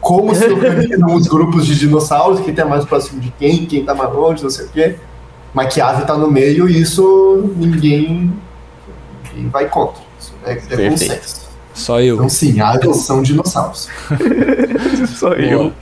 Como 0.00 0.34
se 0.34 0.46
organizam 0.46 1.14
os 1.14 1.26
grupos 1.26 1.66
de 1.66 1.78
dinossauros, 1.78 2.40
quem 2.40 2.54
tá 2.54 2.64
mais 2.64 2.84
próximo 2.84 3.20
de 3.20 3.30
quem, 3.38 3.66
quem 3.66 3.84
tá 3.84 3.94
mais 3.94 4.10
longe, 4.12 4.42
não 4.42 4.48
sei 4.48 4.64
o 4.64 4.68
quê. 4.68 4.96
Mas 5.52 5.74
que 5.74 5.80
a 5.80 5.88
ave 5.88 6.06
tá 6.06 6.16
no 6.16 6.30
meio 6.30 6.68
e 6.68 6.80
isso 6.80 7.52
ninguém, 7.56 8.32
ninguém 9.34 9.50
vai 9.50 9.68
contra. 9.68 10.02
Isso 10.18 10.32
é, 10.44 10.52
é 10.52 10.54
Perfeito. 10.54 10.90
consenso. 10.90 11.46
Só 11.74 12.00
eu. 12.00 12.14
Então, 12.14 12.28
sim, 12.28 12.58
aves 12.60 12.96
são 12.98 13.20
dinossauros. 13.20 13.88
Só 15.14 15.32
eu. 15.34 15.72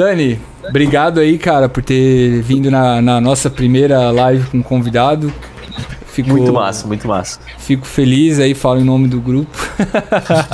Dani, 0.00 0.40
obrigado 0.66 1.20
aí, 1.20 1.36
cara, 1.36 1.68
por 1.68 1.82
ter 1.82 2.40
vindo 2.40 2.70
na, 2.70 3.02
na 3.02 3.20
nossa 3.20 3.50
primeira 3.50 4.10
live 4.10 4.48
com 4.48 4.62
convidado. 4.62 5.30
Fico, 6.06 6.30
Muito 6.30 6.50
massa, 6.54 6.86
muito 6.86 7.06
massa. 7.06 7.38
Fico 7.58 7.84
feliz 7.86 8.38
aí, 8.40 8.54
falo 8.54 8.80
em 8.80 8.84
nome 8.84 9.08
do 9.08 9.20
grupo. 9.20 9.50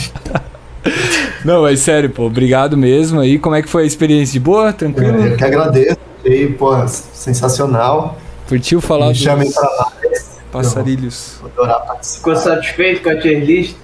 Não, 1.45 1.63
mas 1.63 1.79
sério, 1.79 2.11
pô, 2.11 2.25
obrigado 2.25 2.77
mesmo 2.77 3.21
aí. 3.21 3.39
Como 3.39 3.55
é 3.55 3.63
que 3.63 3.69
foi 3.69 3.85
a 3.85 3.87
experiência 3.87 4.33
de 4.33 4.41
boa? 4.41 4.73
Tranquilo? 4.73 5.25
Eu 5.25 5.37
que 5.37 5.45
agradeço. 5.45 5.97
Achei, 6.25 6.49
pô, 6.49 6.89
sensacional. 6.89 8.19
Curtiu 8.49 8.81
falar 8.81 9.07
Me 9.07 9.13
dos 9.13 9.23
chamem 9.23 9.53
pra 9.53 9.63
mais. 10.03 10.41
passarilhos? 10.51 11.39
Vou 11.41 11.51
adorar 11.53 11.87
participar. 11.87 12.19
Ficou 12.19 12.37
satisfeito 12.37 13.01
com 13.01 13.11
a 13.11 13.21
tier 13.21 13.45
list? 13.45 13.77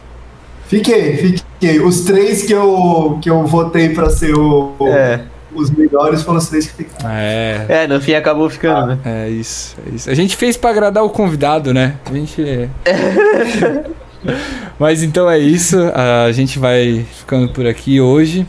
Fiquei, 0.67 1.17
fiquei. 1.19 1.81
Os 1.81 2.01
três 2.01 2.43
que 2.43 2.53
eu, 2.53 3.21
que 3.23 3.31
eu 3.31 3.47
votei 3.47 3.91
pra 3.91 4.11
ser 4.11 4.35
o, 4.37 4.75
É. 4.89 5.31
os 5.55 5.71
melhores 5.71 6.23
foram 6.23 6.39
os 6.39 6.49
três 6.49 6.67
que 6.67 6.85
ficaram. 6.85 7.11
É, 7.11 7.67
É, 7.69 7.87
no 7.87 8.01
fim 8.01 8.15
acabou 8.15 8.49
ficando, 8.49 8.87
né? 8.87 8.99
é 9.05 9.29
isso, 9.29 9.77
é 9.87 9.95
isso. 9.95 10.11
A 10.11 10.15
gente 10.15 10.37
fez 10.37 10.57
pra 10.57 10.71
agradar 10.71 11.05
o 11.05 11.11
convidado, 11.11 11.73
né? 11.75 11.97
A 12.07 12.13
gente. 12.15 12.69
Mas 14.79 15.03
então 15.03 15.29
é 15.31 15.39
isso. 15.39 15.77
A 15.95 16.31
gente 16.33 16.59
vai 16.59 17.05
ficando 17.19 17.49
por 17.53 17.67
aqui 17.67 18.01
hoje. 18.01 18.47